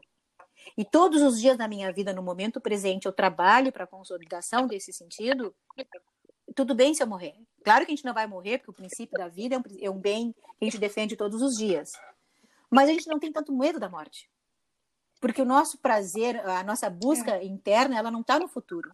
e 0.78 0.86
todos 0.86 1.21
os 1.21 1.39
dias 1.39 1.58
da 1.58 1.67
minha 1.67 1.91
vida, 1.91 2.13
no 2.13 2.24
momento 2.24 2.62
presente, 2.62 3.06
eu 3.06 3.12
trabalho 3.12 3.71
para 3.71 3.84
a 3.84 3.88
consolidação 3.88 4.67
desse 4.67 4.93
sentido, 4.93 5.54
tudo 6.56 6.76
bem 6.76 6.93
se 6.93 7.04
eu 7.04 7.08
morrer. 7.08 7.36
Claro 7.63 7.86
que 7.86 7.91
a 7.91 7.95
gente 7.95 8.06
não 8.06 8.13
vai 8.13 8.28
morrer, 8.28 8.58
porque 8.58 8.71
o 8.71 8.74
princípio 8.74 9.17
da 9.17 9.28
vida 9.28 9.56
é 9.56 9.58
um, 9.58 9.63
é 9.82 9.89
um 9.89 10.00
bem 10.00 10.34
que 10.34 10.62
a 10.62 10.65
gente 10.65 10.78
defende 10.78 11.15
todos 11.15 11.41
os 11.41 11.58
dias. 11.58 11.91
Mas 12.69 12.89
a 12.89 12.93
gente 12.93 13.08
não 13.08 13.19
tem 13.19 13.32
tanto 13.32 13.54
medo 13.54 13.80
da 13.80 13.89
morte. 13.89 14.30
Porque 15.19 15.41
o 15.41 15.45
nosso 15.45 15.78
prazer, 15.78 16.38
a 16.47 16.63
nossa 16.63 16.89
busca 16.89 17.43
interna, 17.43 17.97
ela 17.97 18.10
não 18.10 18.21
está 18.21 18.39
no 18.39 18.47
futuro. 18.47 18.91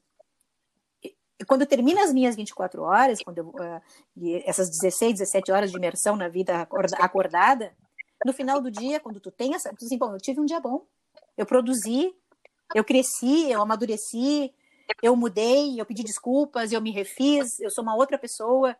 Quando 1.46 1.66
termina 1.66 2.04
as 2.04 2.12
minhas 2.12 2.36
24 2.36 2.82
horas, 2.82 3.22
quando 3.22 3.38
eu, 3.38 3.48
uh, 3.50 3.82
essas 4.44 4.70
16, 4.70 5.20
17 5.20 5.52
horas 5.52 5.72
de 5.72 5.78
imersão 5.78 6.16
na 6.16 6.28
vida 6.28 6.68
acordada, 6.98 7.74
no 8.26 8.34
final 8.34 8.60
do 8.60 8.72
dia, 8.72 9.00
quando 9.00 9.20
tu 9.20 9.32
tem 9.32 9.54
essa, 9.54 9.70
tu 9.70 9.86
assim, 9.86 9.98
bom, 9.98 10.14
eu 10.14 10.20
tive 10.20 10.42
um 10.42 10.46
dia 10.46 10.60
bom, 10.60 10.86
eu 11.38 11.46
produzi, 11.46 12.14
eu 12.74 12.84
cresci, 12.84 13.50
eu 13.52 13.62
amadureci, 13.62 14.54
eu 15.02 15.16
mudei, 15.16 15.80
eu 15.80 15.86
pedi 15.86 16.04
desculpas, 16.04 16.72
eu 16.72 16.82
me 16.82 16.92
refiz, 16.92 17.60
eu 17.60 17.70
sou 17.70 17.84
uma 17.84 17.96
outra 17.96 18.18
pessoa, 18.18 18.76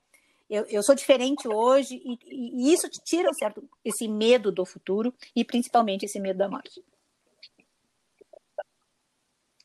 eu, 0.50 0.66
eu 0.66 0.82
sou 0.82 0.96
diferente 0.96 1.48
hoje, 1.48 2.02
e, 2.04 2.18
e, 2.26 2.74
isso 2.74 2.90
te 2.90 3.00
tira, 3.04 3.34
certo, 3.34 3.64
esse 3.84 4.08
medo 4.08 4.52
do 4.52 4.66
futuro 4.66 5.14
e 5.36 5.44
principalmente 5.44 6.06
esse 6.06 6.20
medo 6.20 6.38
da 6.38 6.50
morte. 6.50 6.84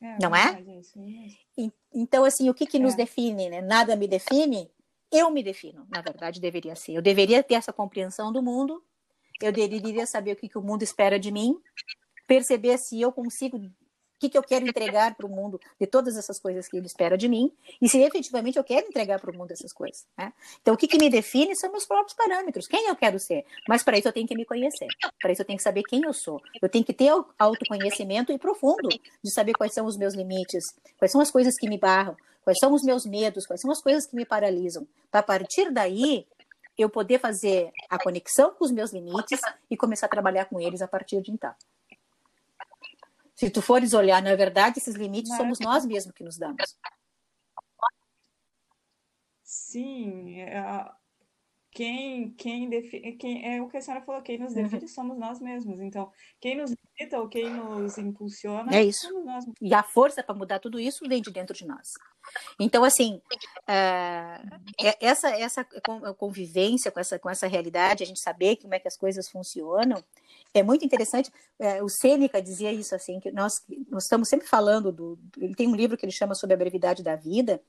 É, 0.01 0.19
não 0.21 0.35
é? 0.35 0.61
é 1.57 1.71
então, 1.95 2.25
assim, 2.25 2.51
o 2.51 2.55
que, 2.55 2.67
que 2.67 2.79
nos 2.79 2.95
é. 2.95 2.97
define? 2.97 3.49
Né? 3.49 3.61
Nada 3.61 3.95
me 3.95 4.09
define? 4.09 4.69
Eu 5.13 5.31
me 5.31 5.43
defino, 5.43 5.87
na 5.89 6.01
verdade, 6.01 6.41
deveria 6.41 6.75
ser. 6.75 6.95
Eu 6.95 7.03
deveria 7.03 7.43
ter 7.43 7.55
essa 7.55 7.73
compreensão 7.73 8.33
do 8.33 8.43
mundo, 8.43 8.83
eu 9.41 9.53
deveria 9.53 10.07
saber 10.07 10.33
o 10.33 10.37
que, 10.37 10.49
que 10.49 10.59
o 10.59 10.63
mundo 10.63 10.83
espera 10.83 11.19
de 11.21 11.31
mim, 11.31 11.61
perceber 12.33 12.79
se 12.79 12.99
eu 12.99 13.13
consigo 13.13 13.61
que, 14.19 14.31
que 14.31 14.39
eu 14.39 14.43
quero 14.43 14.67
entregar 14.67 15.15
para 15.15 15.27
o 15.27 15.29
mundo 15.29 15.61
de 15.79 15.87
todas 15.87 16.17
essas 16.17 16.39
coisas 16.39 16.67
que 16.67 16.79
ele 16.79 16.87
espera 16.87 17.19
de 17.19 17.29
mim 17.29 17.53
e 17.81 17.89
se 17.89 18.01
efetivamente 18.01 18.57
eu 18.57 18.65
quero 18.65 18.87
entregar 18.87 19.21
para 19.21 19.31
o 19.31 19.37
mundo 19.37 19.51
essas 19.51 19.71
coisas. 19.71 20.07
Né? 20.17 20.33
Então, 20.63 20.73
o 20.73 20.77
que, 20.77 20.87
que 20.87 20.97
me 20.97 21.11
define 21.11 21.55
são 21.55 21.71
meus 21.71 21.85
próprios 21.85 22.15
parâmetros, 22.15 22.67
quem 22.67 22.89
eu 22.89 22.97
quero 22.97 23.19
ser. 23.19 23.45
Mas 23.69 23.83
para 23.83 23.99
isso 23.99 24.09
eu 24.09 24.13
tenho 24.13 24.27
que 24.27 24.35
me 24.35 24.47
conhecer, 24.47 24.87
para 25.21 25.33
isso 25.33 25.43
eu 25.43 25.47
tenho 25.47 25.59
que 25.59 25.63
saber 25.63 25.83
quem 25.83 26.03
eu 26.05 26.13
sou. 26.15 26.41
Eu 26.63 26.71
tenho 26.71 26.85
que 26.85 26.95
ter 26.95 27.13
autoconhecimento 27.39 28.33
e 28.33 28.39
profundo 28.39 28.89
de 28.89 29.31
saber 29.31 29.53
quais 29.53 29.75
são 29.75 29.85
os 29.85 29.99
meus 29.99 30.15
limites, 30.15 30.65
quais 30.99 31.13
são 31.13 31.21
as 31.21 31.31
coisas 31.31 31.59
que 31.59 31.69
me 31.69 31.77
barram, 31.77 32.17
quais 32.45 32.59
são 32.59 32.73
os 32.73 32.83
meus 32.83 33.05
medos, 33.05 33.45
quais 33.45 33.61
são 33.61 33.71
as 33.71 33.83
coisas 33.83 34.07
que 34.07 34.17
me 34.17 34.25
paralisam. 34.25 34.87
Para 35.11 35.23
partir 35.23 35.71
daí, 35.71 36.27
eu 36.79 36.89
poder 36.89 37.19
fazer 37.19 37.71
a 37.91 37.99
conexão 37.99 38.55
com 38.55 38.65
os 38.65 38.71
meus 38.71 38.93
limites 38.93 39.41
e 39.71 39.77
começar 39.77 40.07
a 40.07 40.09
trabalhar 40.09 40.47
com 40.47 40.61
eles 40.61 40.81
a 40.81 40.89
partir 40.89 41.21
de 41.21 41.31
então. 41.31 41.53
Se 43.43 43.51
tu 43.51 43.61
fores 43.61 43.93
olhar, 43.93 44.23
na 44.23 44.37
verdade, 44.37 44.79
esses 44.79 44.95
limites 44.95 45.37
somos 45.37 45.59
nós 45.59 45.85
mesmos 45.85 46.15
que 46.15 46.23
nos 46.23 46.39
damos. 46.39 46.79
Sim, 49.43 50.41
é, 50.43 50.89
quem, 51.73 52.31
quem 52.35 52.69
define, 52.69 53.17
quem, 53.17 53.57
é 53.57 53.61
o 53.61 53.69
que 53.69 53.79
a 53.79 53.81
senhora 53.81 54.05
falou, 54.05 54.23
quem 54.23 54.39
nos 54.39 54.55
define 54.55 54.83
uhum. 54.83 54.89
somos 54.89 55.19
nós 55.19 55.41
mesmos. 55.41 55.81
Então, 55.81 56.13
quem 56.41 56.57
nos 56.57 56.71
limita 56.71 57.19
ou 57.19 57.29
quem 57.29 57.51
nos 57.51 57.99
impulsiona 57.99 58.77
é 58.77 58.85
isso. 58.85 59.09
E 59.61 59.75
a 59.75 59.83
força 59.83 60.23
para 60.23 60.37
mudar 60.37 60.61
tudo 60.61 60.79
isso 60.79 61.09
vem 61.09 61.21
de 61.21 61.33
dentro 61.33 61.57
de 61.57 61.67
nós. 61.67 61.95
Então, 62.61 62.85
assim, 62.85 63.21
uh, 63.69 64.61
essa, 65.01 65.31
essa 65.31 65.65
convivência 66.17 66.93
com 66.93 67.01
essa, 67.01 67.19
com 67.19 67.29
essa 67.29 67.49
realidade, 67.49 68.05
a 68.05 68.07
gente 68.07 68.21
saber 68.21 68.55
como 68.59 68.73
é 68.75 68.79
que 68.79 68.87
as 68.87 68.97
coisas 68.97 69.29
funcionam, 69.29 70.01
é 70.55 70.63
muito 70.63 70.85
interessante. 70.85 71.31
Uh, 71.59 71.85
o 71.85 71.89
Sêneca 71.89 72.41
dizia 72.43 72.73
isso, 72.73 72.95
assim, 72.95 73.21
que 73.21 73.31
nós, 73.31 73.63
nós 73.89 74.05
estamos 74.05 74.29
sempre 74.29 74.47
falando 74.47 74.93
do. 74.93 75.19
Ele 75.39 75.55
tem 75.55 75.69
um 75.69 75.75
livro 75.75 75.97
que 75.97 76.05
ele 76.05 76.13
chama 76.13 76.35
sobre 76.35 76.55
a 76.55 76.57
brevidade 76.57 77.03
da 77.03 77.17
vida, 77.17 77.61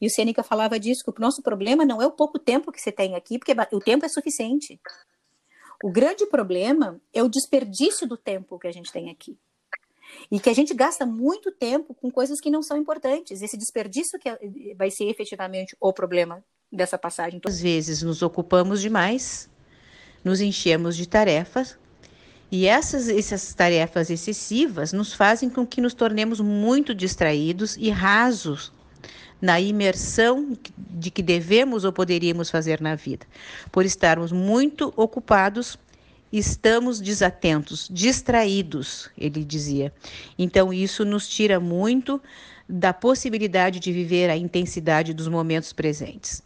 e 0.00 0.06
o 0.06 0.10
Sêneca 0.10 0.42
falava 0.42 0.78
disso, 0.78 1.04
que 1.04 1.10
o 1.10 1.14
nosso 1.20 1.42
problema 1.42 1.84
não 1.84 2.02
é 2.02 2.06
o 2.06 2.10
pouco 2.10 2.38
tempo 2.38 2.72
que 2.72 2.80
você 2.80 2.90
tem 2.90 3.14
aqui, 3.14 3.38
porque 3.38 3.54
o 3.72 3.80
tempo 3.80 4.04
é 4.04 4.08
suficiente. 4.08 4.80
O 5.82 5.90
grande 5.90 6.26
problema 6.26 7.00
é 7.12 7.22
o 7.22 7.28
desperdício 7.28 8.06
do 8.06 8.16
tempo 8.16 8.58
que 8.58 8.68
a 8.68 8.72
gente 8.72 8.92
tem 8.92 9.10
aqui. 9.10 9.36
E 10.30 10.38
que 10.38 10.50
a 10.50 10.54
gente 10.54 10.74
gasta 10.74 11.06
muito 11.06 11.50
tempo 11.50 11.94
com 11.94 12.10
coisas 12.10 12.40
que 12.40 12.50
não 12.50 12.62
são 12.62 12.76
importantes. 12.76 13.42
Esse 13.42 13.56
desperdício 13.56 14.18
que 14.18 14.28
é, 14.28 14.38
vai 14.76 14.90
ser 14.90 15.04
efetivamente 15.04 15.76
o 15.80 15.92
problema 15.92 16.44
dessa 16.70 16.96
passagem. 16.96 17.40
Às 17.44 17.60
vezes 17.60 18.02
nos 18.02 18.22
ocupamos 18.22 18.80
demais, 18.80 19.50
nos 20.24 20.40
enchemos 20.40 20.96
de 20.96 21.08
tarefas, 21.08 21.78
e 22.52 22.66
essas, 22.66 23.08
essas 23.08 23.54
tarefas 23.54 24.10
excessivas 24.10 24.92
nos 24.92 25.14
fazem 25.14 25.48
com 25.48 25.66
que 25.66 25.80
nos 25.80 25.94
tornemos 25.94 26.38
muito 26.38 26.94
distraídos 26.94 27.78
e 27.78 27.88
rasos 27.88 28.70
na 29.40 29.58
imersão 29.58 30.54
de 30.76 31.10
que 31.10 31.22
devemos 31.22 31.84
ou 31.84 31.92
poderíamos 31.94 32.50
fazer 32.50 32.78
na 32.78 32.94
vida, 32.94 33.26
por 33.72 33.86
estarmos 33.86 34.30
muito 34.30 34.92
ocupados 34.96 35.78
estamos 36.30 37.00
desatentos, 37.00 37.88
distraídos, 37.90 39.10
ele 39.16 39.44
dizia. 39.44 39.92
Então, 40.38 40.72
isso 40.72 41.04
nos 41.04 41.26
tira 41.28 41.58
muito 41.58 42.22
da 42.68 42.92
possibilidade 42.92 43.80
de 43.80 43.92
viver 43.92 44.30
a 44.30 44.36
intensidade 44.36 45.12
dos 45.12 45.28
momentos 45.28 45.72
presentes. 45.72 46.42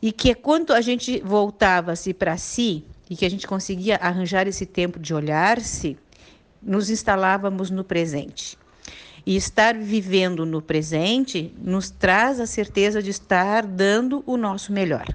E 0.00 0.12
que 0.12 0.34
quando 0.34 0.72
a 0.72 0.80
gente 0.80 1.20
voltava-se 1.20 2.12
para 2.14 2.36
si 2.36 2.84
e 3.08 3.16
que 3.16 3.24
a 3.24 3.30
gente 3.30 3.46
conseguia 3.46 3.96
arranjar 3.96 4.46
esse 4.46 4.66
tempo 4.66 4.98
de 4.98 5.14
olhar-se, 5.14 5.96
nos 6.62 6.90
instalávamos 6.90 7.70
no 7.70 7.84
presente. 7.84 8.58
E 9.24 9.36
estar 9.36 9.74
vivendo 9.74 10.46
no 10.46 10.62
presente 10.62 11.54
nos 11.58 11.90
traz 11.90 12.40
a 12.40 12.46
certeza 12.46 13.02
de 13.02 13.10
estar 13.10 13.66
dando 13.66 14.22
o 14.26 14.36
nosso 14.36 14.72
melhor 14.72 15.06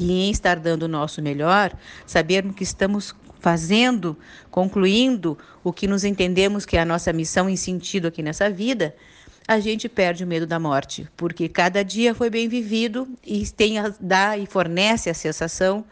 e 0.00 0.12
em 0.12 0.30
estar 0.30 0.58
dando 0.58 0.84
o 0.84 0.88
nosso 0.88 1.20
melhor, 1.20 1.76
sabermos 2.06 2.54
que 2.54 2.62
estamos 2.62 3.14
fazendo, 3.38 4.16
concluindo 4.50 5.36
o 5.64 5.72
que 5.72 5.86
nos 5.86 6.04
entendemos 6.04 6.64
que 6.64 6.76
é 6.76 6.80
a 6.80 6.84
nossa 6.84 7.12
missão 7.12 7.48
e 7.48 7.56
sentido 7.56 8.08
aqui 8.08 8.22
nessa 8.22 8.50
vida, 8.50 8.94
a 9.48 9.58
gente 9.58 9.88
perde 9.88 10.22
o 10.22 10.26
medo 10.26 10.46
da 10.46 10.58
morte, 10.60 11.08
porque 11.16 11.48
cada 11.48 11.82
dia 11.82 12.14
foi 12.14 12.30
bem 12.30 12.48
vivido 12.48 13.08
e 13.26 13.46
tem 13.48 13.78
a, 13.78 13.92
dá 14.00 14.38
e 14.38 14.46
fornece 14.46 15.10
a 15.10 15.14
sensação 15.14 15.84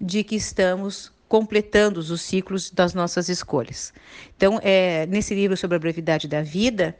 de 0.00 0.22
que 0.22 0.36
estamos 0.36 1.12
completando 1.28 2.00
os 2.00 2.20
ciclos 2.20 2.70
das 2.70 2.94
nossas 2.94 3.28
escolhas. 3.28 3.92
Então, 4.36 4.60
é, 4.62 5.06
nesse 5.06 5.34
livro 5.34 5.56
sobre 5.56 5.76
a 5.76 5.80
brevidade 5.80 6.28
da 6.28 6.42
vida, 6.42 6.96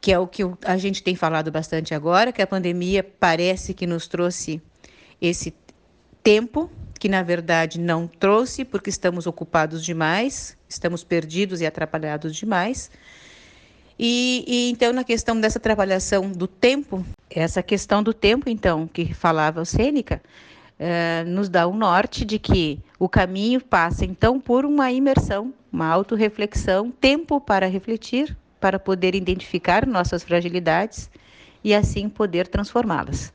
que 0.00 0.12
é 0.12 0.18
o 0.18 0.26
que 0.26 0.42
a 0.64 0.76
gente 0.76 1.02
tem 1.02 1.14
falado 1.14 1.50
bastante 1.50 1.94
agora, 1.94 2.32
que 2.32 2.40
a 2.40 2.46
pandemia 2.46 3.02
parece 3.02 3.74
que 3.74 3.86
nos 3.86 4.06
trouxe 4.06 4.62
esse 5.20 5.54
tempo 6.22 6.70
que 6.98 7.08
na 7.08 7.22
verdade 7.22 7.78
não 7.78 8.06
trouxe 8.06 8.64
porque 8.64 8.90
estamos 8.90 9.26
ocupados 9.26 9.84
demais, 9.84 10.56
estamos 10.68 11.04
perdidos 11.04 11.60
e 11.60 11.66
atrapalhados 11.66 12.34
demais. 12.34 12.90
E, 13.98 14.44
e, 14.46 14.70
então 14.70 14.92
na 14.92 15.04
questão 15.04 15.40
dessa 15.40 15.60
trabalhação 15.60 16.30
do 16.30 16.46
tempo, 16.46 17.04
essa 17.30 17.62
questão 17.62 18.02
do 18.02 18.12
tempo 18.12 18.48
então 18.48 18.86
que 18.86 19.14
falava 19.14 19.60
o 19.60 19.64
Sêneca, 19.64 20.22
eh, 20.78 21.24
nos 21.24 21.48
dá 21.48 21.66
um 21.66 21.76
norte 21.76 22.24
de 22.24 22.38
que 22.38 22.78
o 22.98 23.08
caminho 23.08 23.62
passa 23.64 24.04
então 24.04 24.38
por 24.38 24.64
uma 24.64 24.92
imersão, 24.92 25.52
uma 25.72 25.86
autorreflexão, 25.86 26.90
tempo 26.90 27.40
para 27.40 27.66
refletir, 27.66 28.36
para 28.60 28.78
poder 28.78 29.14
identificar 29.14 29.86
nossas 29.86 30.22
fragilidades 30.22 31.10
e 31.64 31.74
assim 31.74 32.08
poder 32.08 32.46
transformá-las. 32.46 33.32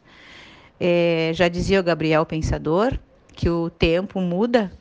É, 0.80 1.32
já 1.34 1.48
dizia 1.48 1.80
o 1.80 1.84
Gabriel 1.84 2.26
Pensador 2.26 2.98
que 3.34 3.50
o 3.50 3.70
tempo 3.70 4.20
muda, 4.20 4.72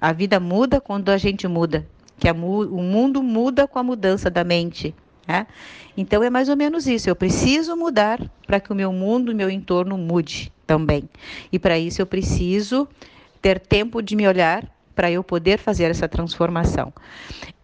a 0.00 0.12
vida 0.12 0.40
muda 0.40 0.80
quando 0.80 1.10
a 1.10 1.18
gente 1.18 1.46
muda, 1.46 1.86
que 2.18 2.28
a, 2.28 2.32
o 2.32 2.82
mundo 2.82 3.22
muda 3.22 3.66
com 3.66 3.78
a 3.78 3.82
mudança 3.82 4.30
da 4.30 4.42
mente. 4.44 4.94
Né? 5.26 5.46
Então 5.96 6.22
é 6.22 6.30
mais 6.30 6.48
ou 6.48 6.56
menos 6.56 6.86
isso. 6.86 7.10
Eu 7.10 7.16
preciso 7.16 7.76
mudar 7.76 8.20
para 8.46 8.58
que 8.60 8.72
o 8.72 8.74
meu 8.74 8.92
mundo, 8.92 9.32
o 9.32 9.34
meu 9.34 9.50
entorno 9.50 9.98
mude 9.98 10.50
também. 10.68 11.08
E 11.50 11.58
para 11.58 11.78
isso 11.78 12.02
eu 12.02 12.06
preciso 12.06 12.86
ter 13.40 13.58
tempo 13.58 14.02
de 14.02 14.14
me 14.14 14.28
olhar 14.28 14.68
para 14.94 15.10
eu 15.10 15.24
poder 15.24 15.58
fazer 15.58 15.90
essa 15.90 16.06
transformação. 16.06 16.92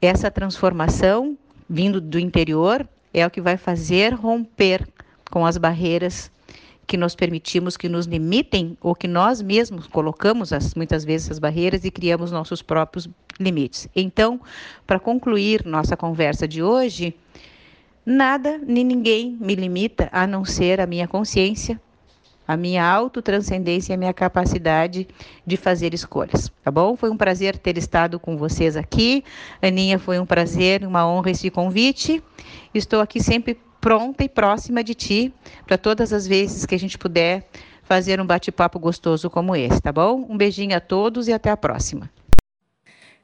Essa 0.01 0.31
transformação 0.31 1.37
vindo 1.69 2.01
do 2.01 2.19
interior 2.19 2.89
é 3.13 3.27
o 3.27 3.31
que 3.31 3.41
vai 3.41 3.57
fazer 3.57 4.15
romper 4.15 4.89
com 5.31 5.45
as 5.45 5.59
barreiras 5.59 6.33
que 6.87 6.97
nós 6.97 7.15
permitimos 7.15 7.77
que 7.77 7.89
nos 7.89 8.07
limitem 8.07 8.77
ou 8.81 8.95
que 8.95 9.09
nós 9.09 9.41
mesmos 9.43 9.87
colocamos 9.87 10.53
as, 10.53 10.75
muitas 10.75 11.05
vezes 11.05 11.31
as 11.31 11.39
barreiras 11.39 11.85
e 11.85 11.91
criamos 11.91 12.31
nossos 12.31 12.63
próprios 12.63 13.09
limites. 13.39 13.89
Então, 13.95 14.41
para 14.87 14.99
concluir 14.99 15.65
nossa 15.65 15.97
conversa 15.97 16.47
de 16.47 16.63
hoje, 16.63 17.15
nada 18.05 18.59
nem 18.59 18.85
ninguém 18.85 19.37
me 19.41 19.55
limita 19.55 20.09
a 20.13 20.27
não 20.27 20.45
ser 20.45 20.81
a 20.81 20.87
minha 20.87 21.09
consciência 21.09 21.81
a 22.47 22.57
minha 22.57 22.85
autotranscendência 22.85 23.93
e 23.93 23.95
a 23.95 23.97
minha 23.97 24.13
capacidade 24.13 25.09
de 25.47 25.57
fazer 25.57 25.95
escolhas, 25.95 26.53
tá 26.63 26.71
bom? 26.71 26.97
Foi 26.97 27.11
um 27.11 27.17
prazer 27.17 27.57
ter 27.57 27.79
estado 27.79 28.21
com 28.21 28.37
vocês 28.37 28.77
aqui. 28.77 29.25
Aninha, 29.63 29.99
foi 29.99 30.19
um 30.19 30.27
prazer, 30.27 30.87
uma 30.87 31.07
honra 31.07 31.31
esse 31.31 31.51
convite. 31.51 32.23
Estou 32.75 33.01
aqui 33.01 33.23
sempre 33.23 33.59
pronta 33.81 34.25
e 34.25 34.29
próxima 34.29 34.83
de 34.83 34.95
ti 34.95 35.35
para 35.67 35.77
todas 35.77 36.13
as 36.13 36.27
vezes 36.27 36.65
que 36.65 36.75
a 36.75 36.79
gente 36.79 36.97
puder 36.97 37.47
fazer 37.83 38.21
um 38.21 38.27
bate-papo 38.27 38.79
gostoso 38.79 39.29
como 39.29 39.55
esse, 39.55 39.81
tá 39.81 39.93
bom? 39.93 40.27
Um 40.29 40.37
beijinho 40.37 40.77
a 40.77 40.81
todos 40.81 41.29
e 41.29 41.33
até 41.33 41.51
a 41.51 41.57
próxima. 41.57 42.11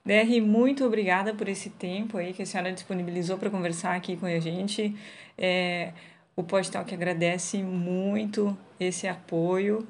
DR, 0.04 0.40
muito 0.42 0.84
obrigada 0.84 1.34
por 1.34 1.48
esse 1.48 1.70
tempo 1.70 2.16
aí 2.16 2.32
que 2.32 2.42
a 2.42 2.46
senhora 2.46 2.72
disponibilizou 2.72 3.36
para 3.36 3.50
conversar 3.50 3.94
aqui 3.94 4.16
com 4.16 4.26
a 4.26 4.38
gente. 4.38 4.94
É, 5.36 5.92
o 6.36 6.42
Postal 6.42 6.84
que 6.84 6.94
agradece 6.94 7.62
muito 7.62 8.54
esse 8.78 9.08
apoio. 9.08 9.88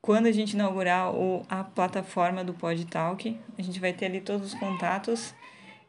quando 0.00 0.26
a 0.26 0.32
gente 0.32 0.52
inaugurar 0.52 1.12
o, 1.12 1.44
a 1.48 1.64
plataforma 1.64 2.44
do 2.44 2.54
PodTalk. 2.54 3.36
A 3.58 3.62
gente 3.62 3.80
vai 3.80 3.92
ter 3.92 4.06
ali 4.06 4.20
todos 4.20 4.52
os 4.52 4.54
contatos. 4.54 5.34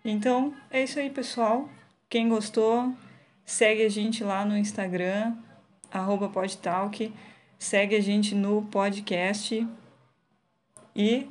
Então 0.03 0.55
é 0.71 0.81
isso 0.83 0.99
aí, 0.99 1.11
pessoal. 1.11 1.69
Quem 2.09 2.27
gostou, 2.27 2.91
segue 3.45 3.85
a 3.85 3.89
gente 3.89 4.23
lá 4.23 4.43
no 4.43 4.57
Instagram, 4.57 5.35
PodTalk. 6.33 7.13
Segue 7.59 7.95
a 7.95 8.01
gente 8.01 8.33
no 8.33 8.63
podcast. 8.63 9.67
E 10.95 11.27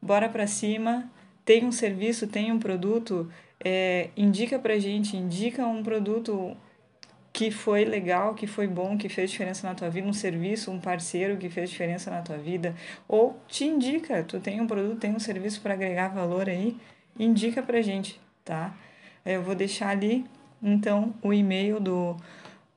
bora 0.00 0.28
para 0.28 0.46
cima. 0.46 1.10
Tem 1.42 1.64
um 1.64 1.72
serviço, 1.72 2.26
tem 2.26 2.52
um 2.52 2.58
produto, 2.58 3.32
é, 3.64 4.10
indica 4.14 4.58
pra 4.58 4.78
gente, 4.78 5.16
indica 5.16 5.66
um 5.66 5.82
produto 5.82 6.54
que 7.40 7.50
foi 7.50 7.86
legal, 7.86 8.34
que 8.34 8.46
foi 8.46 8.66
bom, 8.66 8.98
que 8.98 9.08
fez 9.08 9.30
diferença 9.30 9.66
na 9.66 9.74
tua 9.74 9.88
vida, 9.88 10.06
um 10.06 10.12
serviço, 10.12 10.70
um 10.70 10.78
parceiro 10.78 11.38
que 11.38 11.48
fez 11.48 11.70
diferença 11.70 12.10
na 12.10 12.20
tua 12.20 12.36
vida, 12.36 12.74
ou 13.08 13.40
te 13.48 13.64
indica, 13.64 14.22
tu 14.22 14.38
tem 14.38 14.60
um 14.60 14.66
produto, 14.66 14.98
tem 14.98 15.16
um 15.16 15.18
serviço 15.18 15.62
para 15.62 15.72
agregar 15.72 16.08
valor 16.08 16.50
aí, 16.50 16.76
indica 17.18 17.62
pra 17.62 17.80
gente, 17.80 18.20
tá? 18.44 18.74
Eu 19.24 19.42
vou 19.42 19.54
deixar 19.54 19.88
ali, 19.88 20.26
então, 20.62 21.14
o 21.22 21.32
e-mail 21.32 21.80
do 21.80 22.14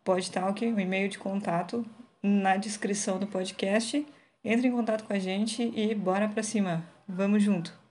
PodTalk, 0.02 0.66
o 0.66 0.80
e-mail 0.80 1.10
de 1.10 1.20
contato 1.20 1.86
na 2.22 2.56
descrição 2.56 3.20
do 3.20 3.28
podcast. 3.28 4.08
Entre 4.46 4.70
em 4.70 4.72
contato 4.72 5.04
com 5.04 5.12
a 5.12 5.20
gente 5.20 5.74
e 5.76 5.94
bora 5.94 6.30
pra 6.30 6.42
cima. 6.42 6.86
Vamos 7.06 7.44
junto! 7.44 7.83